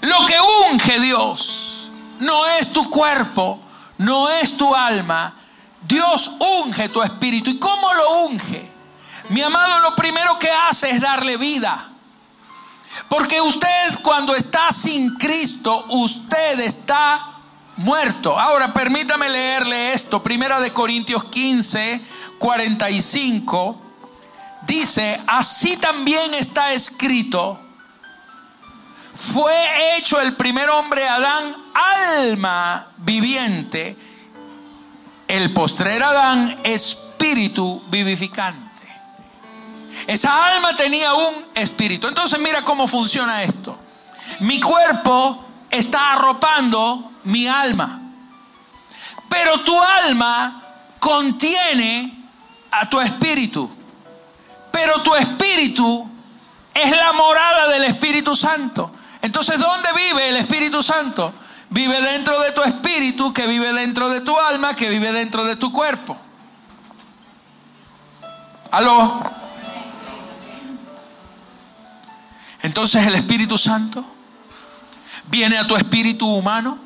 lo 0.00 0.26
que 0.26 0.36
unge 0.70 1.00
Dios 1.00 1.90
no 2.18 2.46
es 2.46 2.72
tu 2.72 2.88
cuerpo, 2.90 3.60
no 3.98 4.28
es 4.28 4.56
tu 4.56 4.74
alma. 4.74 5.34
Dios 5.82 6.30
unge 6.38 6.88
tu 6.88 7.02
espíritu. 7.02 7.50
¿Y 7.50 7.58
cómo 7.58 7.92
lo 7.94 8.24
unge? 8.24 8.70
Mi 9.28 9.42
amado, 9.42 9.80
lo 9.80 9.94
primero 9.94 10.38
que 10.38 10.50
hace 10.50 10.90
es 10.90 11.00
darle 11.00 11.36
vida. 11.36 11.88
Porque 13.08 13.40
usted 13.40 14.00
cuando 14.02 14.34
está 14.34 14.70
sin 14.72 15.16
Cristo, 15.16 15.84
usted 15.88 16.60
está 16.60 17.32
muerto. 17.76 18.38
Ahora 18.38 18.72
permítame 18.72 19.28
leerle 19.28 19.92
esto. 19.92 20.22
Primera 20.22 20.60
de 20.60 20.72
Corintios 20.72 21.24
15, 21.24 22.00
45. 22.38 23.80
Dice, 24.66 25.20
así 25.26 25.76
también 25.76 26.34
está 26.34 26.72
escrito, 26.72 27.58
fue 29.14 29.96
hecho 29.96 30.20
el 30.20 30.34
primer 30.36 30.70
hombre 30.70 31.06
Adán 31.06 31.56
alma 31.74 32.88
viviente, 32.98 33.96
el 35.26 35.52
postrer 35.52 36.02
Adán 36.02 36.58
espíritu 36.62 37.82
vivificante. 37.90 38.71
Esa 40.06 40.46
alma 40.52 40.74
tenía 40.76 41.14
un 41.14 41.34
espíritu. 41.54 42.08
Entonces 42.08 42.38
mira 42.40 42.64
cómo 42.64 42.86
funciona 42.86 43.42
esto. 43.42 43.78
Mi 44.40 44.60
cuerpo 44.60 45.44
está 45.70 46.12
arropando 46.12 47.12
mi 47.24 47.46
alma. 47.46 48.00
Pero 49.28 49.60
tu 49.60 49.80
alma 49.80 50.62
contiene 50.98 52.12
a 52.70 52.88
tu 52.88 53.00
espíritu. 53.00 53.70
Pero 54.70 55.02
tu 55.02 55.14
espíritu 55.14 56.08
es 56.74 56.90
la 56.90 57.12
morada 57.12 57.68
del 57.68 57.84
Espíritu 57.84 58.34
Santo. 58.34 58.92
Entonces, 59.20 59.60
¿dónde 59.60 59.88
vive 59.92 60.30
el 60.30 60.36
Espíritu 60.36 60.82
Santo? 60.82 61.32
Vive 61.70 62.00
dentro 62.00 62.40
de 62.40 62.52
tu 62.52 62.62
espíritu, 62.62 63.32
que 63.32 63.46
vive 63.46 63.72
dentro 63.72 64.08
de 64.08 64.20
tu 64.20 64.38
alma, 64.38 64.74
que 64.74 64.88
vive 64.88 65.12
dentro 65.12 65.44
de 65.44 65.56
tu 65.56 65.72
cuerpo. 65.72 66.16
¿Aló? 68.70 69.22
Entonces 72.62 73.06
el 73.06 73.14
Espíritu 73.14 73.58
Santo 73.58 74.04
viene 75.28 75.58
a 75.58 75.66
tu 75.66 75.76
espíritu 75.76 76.26
humano 76.26 76.78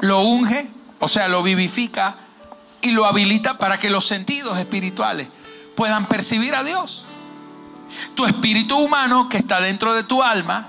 lo 0.00 0.20
unge, 0.22 0.70
o 1.00 1.08
sea, 1.08 1.28
lo 1.28 1.42
vivifica 1.42 2.16
y 2.82 2.90
lo 2.90 3.06
habilita 3.06 3.58
para 3.58 3.78
que 3.78 3.90
los 3.90 4.06
sentidos 4.06 4.58
espirituales 4.58 5.28
puedan 5.76 6.06
percibir 6.06 6.54
a 6.54 6.62
Dios. 6.62 7.06
Tu 8.14 8.26
espíritu 8.26 8.76
humano 8.76 9.28
que 9.28 9.38
está 9.38 9.60
dentro 9.60 9.94
de 9.94 10.04
tu 10.04 10.22
alma 10.22 10.68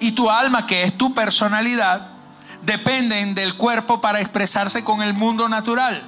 y 0.00 0.12
tu 0.12 0.30
alma 0.30 0.66
que 0.66 0.82
es 0.82 0.96
tu 0.96 1.14
personalidad 1.14 2.08
dependen 2.62 3.34
del 3.34 3.54
cuerpo 3.54 4.00
para 4.00 4.20
expresarse 4.20 4.84
con 4.84 5.02
el 5.02 5.14
mundo 5.14 5.48
natural. 5.48 6.02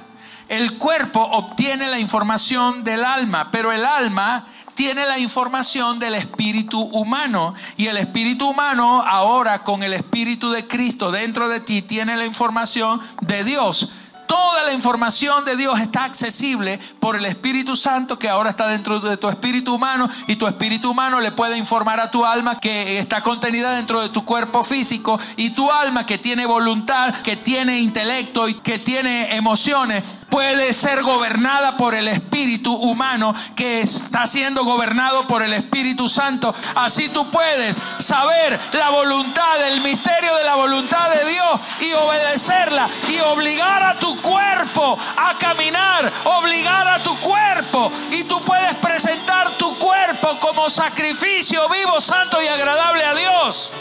El 0.47 0.77
cuerpo 0.77 1.21
obtiene 1.21 1.87
la 1.87 1.99
información 1.99 2.83
del 2.83 3.05
alma, 3.05 3.49
pero 3.51 3.71
el 3.71 3.85
alma 3.85 4.45
tiene 4.79 5.05
la 5.05 5.19
información 5.19 5.99
del 5.99 6.15
espíritu 6.15 6.79
humano. 6.79 7.53
Y 7.75 7.87
el 7.87 7.97
espíritu 7.97 8.47
humano 8.47 9.03
ahora 9.05 9.61
con 9.61 9.83
el 9.83 9.91
espíritu 9.91 10.51
de 10.51 10.67
Cristo 10.67 11.11
dentro 11.11 11.49
de 11.49 11.59
ti 11.59 11.81
tiene 11.81 12.15
la 12.15 12.25
información 12.25 13.01
de 13.19 13.43
Dios. 13.43 13.91
Toda 14.25 14.63
la 14.63 14.71
información 14.71 15.43
de 15.43 15.57
Dios 15.57 15.81
está 15.81 16.05
accesible 16.05 16.79
por 17.01 17.17
el 17.17 17.25
Espíritu 17.25 17.75
Santo 17.75 18.17
que 18.17 18.29
ahora 18.29 18.51
está 18.51 18.67
dentro 18.67 19.01
de 19.01 19.17
tu 19.17 19.27
espíritu 19.27 19.73
humano 19.73 20.07
y 20.27 20.35
tu 20.35 20.47
espíritu 20.47 20.91
humano 20.91 21.19
le 21.19 21.31
puede 21.31 21.57
informar 21.57 21.99
a 21.99 22.11
tu 22.11 22.23
alma 22.23 22.59
que 22.59 22.99
está 22.99 23.21
contenida 23.21 23.75
dentro 23.75 24.01
de 24.01 24.09
tu 24.09 24.23
cuerpo 24.23 24.63
físico 24.63 25.19
y 25.35 25.49
tu 25.49 25.69
alma 25.71 26.05
que 26.05 26.19
tiene 26.19 26.45
voluntad, 26.45 27.13
que 27.15 27.35
tiene 27.35 27.81
intelecto 27.81 28.47
y 28.47 28.53
que 28.53 28.77
tiene 28.77 29.35
emociones 29.35 30.03
puede 30.29 30.73
ser 30.73 31.01
gobernada 31.01 31.77
por 31.77 31.95
el 31.95 32.07
espíritu 32.07 32.73
humano 32.73 33.33
que 33.55 33.81
está 33.81 34.27
siendo 34.27 34.63
gobernado 34.63 35.27
por 35.27 35.41
el 35.41 35.53
Espíritu 35.53 36.07
Santo. 36.07 36.53
Así 36.75 37.09
tú 37.09 37.29
puedes 37.29 37.77
saber 37.99 38.59
la 38.73 38.89
voluntad, 38.89 39.67
el 39.67 39.81
misterio 39.81 40.35
de 40.35 40.43
la 40.43 40.55
voluntad 40.55 41.09
de 41.09 41.29
Dios 41.29 41.59
y 41.81 41.93
obedecerla 41.93 42.87
y 43.09 43.19
obligar 43.19 43.83
a 43.83 43.99
tu 43.99 44.19
cuerpo 44.21 44.97
a 45.17 45.33
caminar, 45.37 46.11
obligar 46.25 46.87
a 46.87 46.99
tu 46.99 47.15
cuerpo 47.19 47.91
y 48.11 48.23
tú 48.23 48.39
puedes 48.41 48.75
presentar 48.77 49.49
tu 49.51 49.77
cuerpo 49.77 50.37
como 50.39 50.69
sacrificio 50.69 51.67
vivo, 51.69 51.99
santo 51.99 52.41
y 52.41 52.47
agradable 52.47 53.03
a 53.03 53.15
Dios. 53.15 53.71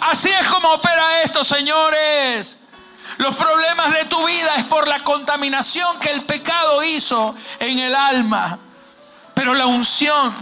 Así 0.00 0.30
es 0.30 0.46
como 0.46 0.72
opera 0.72 1.22
esto, 1.22 1.42
señores. 1.44 2.67
Los 3.16 3.34
problemas 3.34 3.92
de 3.94 4.04
tu 4.04 4.24
vida 4.26 4.56
es 4.56 4.64
por 4.64 4.86
la 4.86 5.02
contaminación 5.02 5.98
que 5.98 6.12
el 6.12 6.24
pecado 6.24 6.84
hizo 6.84 7.34
en 7.58 7.78
el 7.78 7.94
alma. 7.94 8.58
Pero 9.34 9.54
la 9.54 9.66
unción 9.66 10.34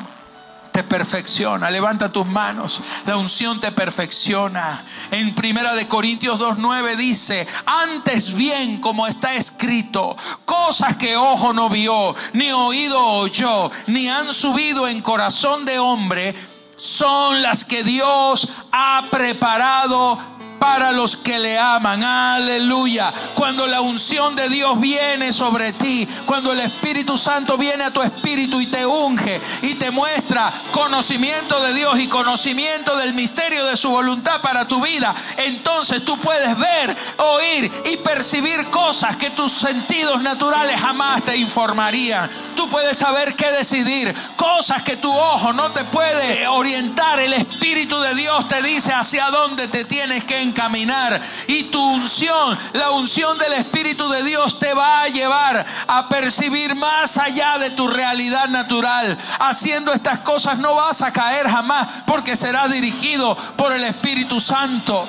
te 0.76 0.82
perfecciona. 0.82 1.70
Levanta 1.70 2.12
tus 2.12 2.26
manos. 2.26 2.82
La 3.06 3.16
unción 3.16 3.58
te 3.60 3.72
perfecciona. 3.72 4.82
En 5.10 5.34
Primera 5.34 5.74
de 5.74 5.88
Corintios 5.88 6.38
2:9 6.38 6.96
dice, 6.96 7.46
"Antes 7.64 8.34
bien, 8.34 8.80
como 8.82 9.06
está 9.06 9.34
escrito, 9.34 10.14
cosas 10.44 10.96
que 10.96 11.16
ojo 11.16 11.54
no 11.54 11.70
vio, 11.70 12.14
ni 12.34 12.52
oído 12.52 13.02
oyó, 13.02 13.70
ni 13.86 14.10
han 14.10 14.34
subido 14.34 14.86
en 14.86 15.00
corazón 15.00 15.64
de 15.64 15.78
hombre, 15.78 16.34
son 16.76 17.40
las 17.40 17.64
que 17.64 17.82
Dios 17.82 18.48
ha 18.70 19.04
preparado 19.10 20.18
para 20.66 20.90
los 20.90 21.16
que 21.16 21.38
le 21.38 21.56
aman. 21.56 22.02
Aleluya. 22.02 23.12
Cuando 23.34 23.68
la 23.68 23.80
unción 23.80 24.34
de 24.34 24.48
Dios 24.48 24.80
viene 24.80 25.32
sobre 25.32 25.72
ti, 25.72 26.08
cuando 26.24 26.52
el 26.52 26.58
Espíritu 26.58 27.16
Santo 27.16 27.56
viene 27.56 27.84
a 27.84 27.92
tu 27.92 28.02
espíritu 28.02 28.60
y 28.60 28.66
te 28.66 28.84
unge 28.84 29.40
y 29.62 29.74
te 29.74 29.92
muestra 29.92 30.52
conocimiento 30.72 31.60
de 31.60 31.72
Dios 31.72 32.00
y 32.00 32.08
conocimiento 32.08 32.96
del 32.96 33.14
misterio 33.14 33.64
de 33.66 33.76
su 33.76 33.90
voluntad 33.90 34.40
para 34.40 34.66
tu 34.66 34.82
vida, 34.82 35.14
entonces 35.36 36.04
tú 36.04 36.18
puedes 36.18 36.58
ver, 36.58 36.96
oír 37.18 37.70
y 37.84 37.96
percibir 37.98 38.64
cosas 38.64 39.16
que 39.16 39.30
tus 39.30 39.52
sentidos 39.52 40.20
naturales 40.22 40.80
jamás 40.80 41.22
te 41.22 41.36
informarían. 41.36 42.28
Tú 42.56 42.68
puedes 42.68 42.98
saber 42.98 43.36
qué 43.36 43.52
decidir, 43.52 44.12
cosas 44.34 44.82
que 44.82 44.96
tu 44.96 45.12
ojo 45.12 45.52
no 45.52 45.70
te 45.70 45.84
puede 45.84 46.48
orientar. 46.48 47.20
El 47.20 47.34
Espíritu 47.34 48.00
de 48.00 48.16
Dios 48.16 48.48
te 48.48 48.62
dice 48.62 48.92
hacia 48.92 49.30
dónde 49.30 49.68
te 49.68 49.84
tienes 49.84 50.24
que 50.24 50.42
caminar 50.56 51.20
Y 51.46 51.64
tu 51.64 51.80
unción, 51.80 52.58
la 52.72 52.90
unción 52.92 53.38
del 53.38 53.52
Espíritu 53.52 54.08
de 54.08 54.22
Dios 54.22 54.58
te 54.58 54.72
va 54.72 55.02
a 55.02 55.08
llevar 55.08 55.64
a 55.86 56.08
percibir 56.08 56.74
más 56.74 57.18
allá 57.18 57.58
de 57.58 57.70
tu 57.70 57.86
realidad 57.86 58.48
natural. 58.48 59.16
Haciendo 59.38 59.92
estas 59.92 60.20
cosas 60.20 60.58
no 60.58 60.74
vas 60.74 61.02
a 61.02 61.12
caer 61.12 61.48
jamás 61.48 62.02
porque 62.06 62.34
será 62.34 62.66
dirigido 62.68 63.36
por 63.56 63.72
el 63.72 63.84
Espíritu 63.84 64.40
Santo. 64.40 65.06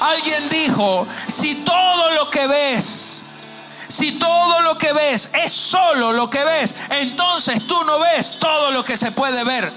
Alguien 0.00 0.48
dijo, 0.48 1.06
si 1.26 1.56
todo 1.56 2.10
lo 2.12 2.30
que 2.30 2.46
ves, 2.46 3.24
si 3.88 4.12
todo 4.12 4.60
lo 4.62 4.78
que 4.78 4.92
ves 4.92 5.30
es 5.34 5.52
solo 5.52 6.12
lo 6.12 6.30
que 6.30 6.44
ves, 6.44 6.76
entonces 6.90 7.66
tú 7.66 7.82
no 7.84 7.98
ves 7.98 8.38
todo 8.38 8.70
lo 8.70 8.84
que 8.84 8.96
se 8.96 9.12
puede 9.12 9.44
ver. 9.44 9.72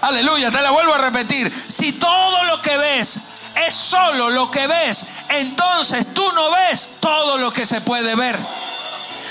Aleluya, 0.00 0.50
te 0.50 0.62
la 0.62 0.70
vuelvo 0.70 0.94
a 0.94 0.98
repetir. 0.98 1.52
Si 1.68 1.92
todo 1.92 2.44
lo 2.44 2.60
que 2.60 2.76
ves 2.76 3.20
es 3.66 3.74
solo 3.74 4.30
lo 4.30 4.50
que 4.50 4.66
ves, 4.66 5.04
entonces 5.28 6.12
tú 6.14 6.30
no 6.32 6.50
ves 6.50 6.96
todo 7.00 7.38
lo 7.38 7.52
que 7.52 7.66
se 7.66 7.80
puede 7.80 8.14
ver. 8.14 8.38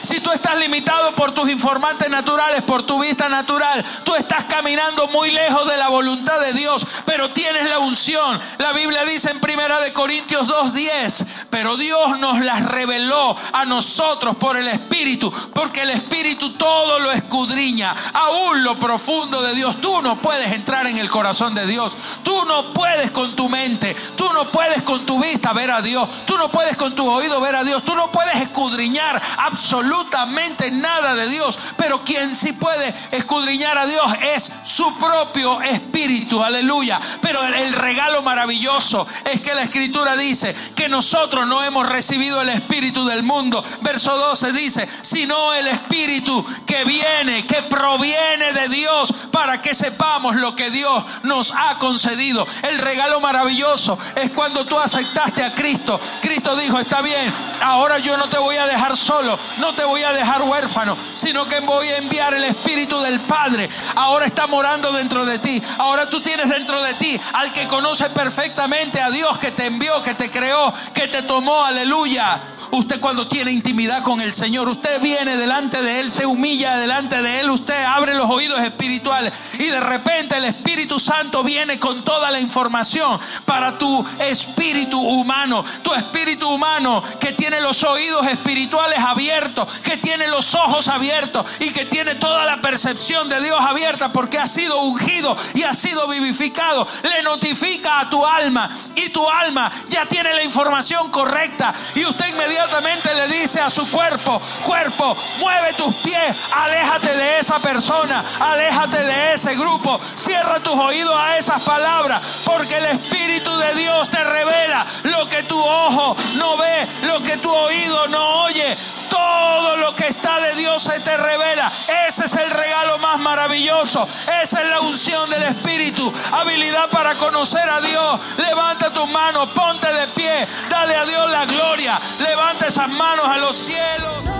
Si 0.07 0.21
tú 0.21 0.31
estás 0.31 0.57
limitado 0.57 1.11
por 1.15 1.33
tus 1.33 1.49
informantes 1.49 2.09
naturales, 2.09 2.63
por 2.63 2.83
tu 2.83 2.97
vista 2.97 3.27
natural, 3.27 3.83
tú 4.05 4.15
estás 4.15 4.45
caminando 4.45 5.05
muy 5.07 5.31
lejos 5.31 5.67
de 5.67 5.75
la 5.75 5.89
voluntad 5.89 6.39
de 6.39 6.53
Dios, 6.53 6.87
pero 7.03 7.31
tienes 7.31 7.67
la 7.67 7.79
unción. 7.79 8.39
La 8.57 8.71
Biblia 8.71 9.03
dice 9.03 9.31
en 9.31 9.41
Primera 9.41 9.81
de 9.81 9.91
Corintios 9.91 10.47
2:10, 10.47 11.25
pero 11.49 11.75
Dios 11.75 12.17
nos 12.19 12.39
las 12.39 12.63
reveló 12.63 13.35
a 13.51 13.65
nosotros 13.65 14.37
por 14.37 14.55
el 14.55 14.69
Espíritu, 14.69 15.29
porque 15.53 15.81
el 15.81 15.89
Espíritu 15.89 16.53
todo 16.53 16.99
lo 16.99 17.11
escudriña, 17.11 17.93
aún 18.13 18.63
lo 18.63 18.75
profundo 18.75 19.41
de 19.41 19.55
Dios. 19.55 19.81
Tú 19.81 20.01
no 20.01 20.21
puedes 20.21 20.53
entrar 20.53 20.87
en 20.87 20.99
el 20.99 21.09
corazón 21.09 21.53
de 21.53 21.67
Dios. 21.67 21.93
Tú 22.23 22.45
no 22.45 22.71
puedes 22.71 23.11
con 23.11 23.35
tu 23.35 23.49
mente, 23.49 23.93
tú 24.15 24.31
no 24.31 24.45
puedes 24.45 24.83
con 24.83 25.05
tu 25.05 25.21
vista 25.21 25.51
ver 25.51 25.69
a 25.69 25.81
Dios, 25.81 26.07
tú 26.25 26.37
no 26.37 26.47
puedes 26.47 26.77
con 26.77 26.95
tu 26.95 27.05
oído 27.11 27.41
ver 27.41 27.57
a 27.57 27.65
Dios, 27.65 27.83
tú 27.83 27.93
no 27.93 28.09
puedes 28.09 28.39
escudriñar 28.39 29.21
absolutamente 29.39 29.96
absolutamente 29.97 30.69
nada 30.69 31.15
de 31.15 31.27
Dios, 31.27 31.57
pero 31.75 32.03
quien 32.03 32.35
sí 32.35 32.53
puede 32.53 32.93
escudriñar 33.11 33.77
a 33.77 33.85
Dios 33.85 34.13
es 34.35 34.51
su 34.63 34.95
propio 34.97 35.61
espíritu, 35.61 36.43
aleluya. 36.43 36.99
Pero 37.21 37.43
el, 37.43 37.73
regalo 37.73 38.21
maravilloso 38.21 39.07
es 39.25 39.41
que 39.41 39.53
la 39.53 39.63
escritura 39.63 40.15
dice 40.15 40.55
que 40.75 40.89
nosotros 40.89 41.47
no 41.47 41.63
hemos 41.63 41.87
recibido 41.87 42.41
el 42.41 42.49
espíritu 42.49 43.05
del 43.05 43.23
mundo. 43.23 43.63
Verso 43.81 44.15
12 44.17 44.51
dice, 44.51 44.87
sino 45.01 45.53
el 45.53 45.67
espíritu 45.67 46.45
que 46.65 46.83
viene, 46.83 47.45
que 47.45 47.63
proviene 47.63 48.53
de 48.53 48.69
Dios 48.69 49.13
para 49.31 49.61
que 49.61 49.73
sepamos 49.73 50.35
lo 50.35 50.55
que 50.55 50.69
Dios 50.69 51.03
nos 51.23 51.51
ha 51.51 51.77
concedido. 51.79 52.45
El 52.63 52.79
regalo 52.79 53.19
maravilloso 53.19 53.97
es 54.15 54.31
cuando 54.31 54.65
tú 54.65 54.77
aceptaste 54.77 55.43
a 55.43 55.53
Cristo. 55.53 55.99
Cristo 56.21 56.55
dijo, 56.55 56.79
está 56.79 57.01
bien, 57.01 57.31
ahora 57.61 57.99
yo 57.99 58.17
no 58.17 58.27
te 58.27 58.37
voy 58.37 58.57
a 58.57 58.67
dejar 58.67 58.95
solo, 58.97 59.37
no 59.59 59.73
te 59.73 59.86
voy 59.87 60.03
a 60.03 60.13
dejar 60.13 60.41
huérfano, 60.43 60.95
sino 61.13 61.45
que 61.45 61.59
voy 61.61 61.87
a 61.87 61.97
enviar 61.97 62.33
el 62.33 62.43
Espíritu 62.43 62.99
del 62.99 63.19
Padre. 63.21 63.69
Ahora 63.95 64.25
está 64.25 64.47
morando 64.47 64.91
dentro 64.91 65.25
de 65.25 65.39
ti. 65.39 65.61
Ahora 65.79 66.07
tú 66.07 66.21
tienes 66.21 66.49
dentro 66.49 66.81
de 66.83 66.93
ti 66.93 67.19
al 67.33 67.51
que 67.53 67.67
conoce 67.67 68.09
perfectamente 68.09 69.01
a 69.01 69.09
Dios 69.09 69.37
que 69.39 69.51
te 69.51 69.65
envió, 69.65 70.01
que 70.03 70.13
te 70.13 70.29
creó, 70.29 70.73
que 70.93 71.07
te 71.07 71.23
tomó. 71.23 71.63
Aleluya. 71.63 72.41
Usted 72.71 72.99
cuando 72.99 73.27
tiene 73.27 73.51
intimidad 73.51 74.03
con 74.03 74.19
el 74.21 74.33
Señor, 74.33 74.67
usted 74.67 75.01
viene 75.01 75.37
delante 75.37 75.81
de 75.81 75.99
Él, 75.99 76.11
se 76.11 76.25
humilla 76.25 76.77
delante 76.77 77.21
de 77.21 77.39
Él, 77.39 77.49
usted 77.49 77.83
abre 77.85 78.13
los 78.13 78.29
oídos 78.29 78.59
espirituales 78.59 79.33
y 79.53 79.65
de 79.65 79.79
repente 79.79 80.35
el 80.37 80.45
Espíritu 80.45 80.99
Santo 80.99 81.43
viene 81.43 81.79
con 81.79 82.03
toda 82.03 82.29
la 82.29 82.39
información 82.39 83.19
para 83.45 83.77
tu 83.77 84.05
espíritu 84.19 84.99
humano, 84.99 85.63
tu 85.81 85.93
espíritu 85.93 86.49
humano 86.49 87.01
que 87.19 87.33
tiene 87.33 87.61
los 87.61 87.83
oídos 87.83 88.27
espirituales 88.27 88.99
abiertos, 88.99 89.67
que 89.83 89.97
tiene 89.97 90.27
los 90.27 90.53
ojos 90.55 90.87
abiertos 90.87 91.45
y 91.59 91.71
que 91.71 91.85
tiene 91.85 92.15
toda 92.15 92.45
la 92.45 92.59
percepción 92.61 93.29
de 93.29 93.41
Dios 93.41 93.59
abierta 93.61 94.11
porque 94.11 94.39
ha 94.39 94.47
sido 94.47 94.81
ungido 94.81 95.35
y 95.53 95.63
ha 95.63 95.73
sido 95.73 96.07
vivificado. 96.07 96.87
Le 97.03 97.23
notifica 97.23 98.01
a 98.01 98.09
tu 98.09 98.25
alma 98.25 98.69
y 98.95 99.09
tu 99.09 99.27
alma 99.29 99.71
ya 99.89 100.05
tiene 100.05 100.33
la 100.33 100.43
información 100.43 101.09
correcta 101.11 101.73
y 101.95 102.05
usted 102.05 102.27
inmediatamente 102.27 102.56
inmediatamente 102.57 103.13
le 103.13 103.27
dice 103.27 103.61
a 103.61 103.69
su 103.69 103.89
cuerpo, 103.91 104.41
cuerpo, 104.65 105.15
mueve 105.39 105.73
tus 105.73 105.95
pies, 105.97 106.37
aléjate 106.55 107.15
de 107.15 107.39
esa 107.39 107.59
persona, 107.59 108.23
aléjate 108.39 108.97
de 108.97 109.33
ese 109.33 109.55
grupo, 109.55 109.99
cierra 110.15 110.59
tus 110.59 110.73
oídos 110.73 111.15
a 111.15 111.37
esas 111.37 111.61
palabras, 111.61 112.21
porque 112.45 112.77
el 112.77 112.85
Espíritu 112.85 113.55
de 113.57 113.75
Dios 113.75 114.09
te 114.09 114.23
revela 114.23 114.85
lo 115.03 115.27
que 115.27 115.43
tu 115.43 115.59
ojo 115.59 116.15
no 116.37 116.57
ve, 116.57 116.87
lo 117.03 117.21
que 117.21 117.37
tu 117.37 117.53
oído 117.53 118.07
no 118.07 118.43
oye, 118.43 118.75
todo 119.09 119.77
lo 119.77 119.93
que 119.95 120.07
está 120.07 120.39
de 120.39 120.55
Dios 120.55 120.81
se 120.81 120.99
te 121.01 121.15
revela. 121.15 121.71
Ese 122.07 122.23
es 122.23 122.35
el 122.37 122.49
regalo 122.49 122.97
más 122.99 123.19
maravilloso, 123.19 124.07
esa 124.41 124.61
es 124.61 124.69
la 124.69 124.79
unción 124.79 125.29
del 125.29 125.43
Espíritu, 125.43 126.09
habilidad 126.31 126.89
para 126.89 127.15
conocer 127.15 127.69
a 127.69 127.81
Dios. 127.81 128.21
Levanta 128.37 128.89
tus 128.91 129.11
manos, 129.11 129.49
ponte 129.49 129.87
de 129.87 130.07
pie, 130.15 130.47
dale 130.69 130.95
a 130.95 131.05
Dios 131.05 131.29
la 131.29 131.45
gloria, 131.45 131.99
levanta 132.25 132.67
esas 132.67 132.89
manos 132.91 133.25
a 133.25 133.37
los 133.39 133.55
cielos. 133.57 134.31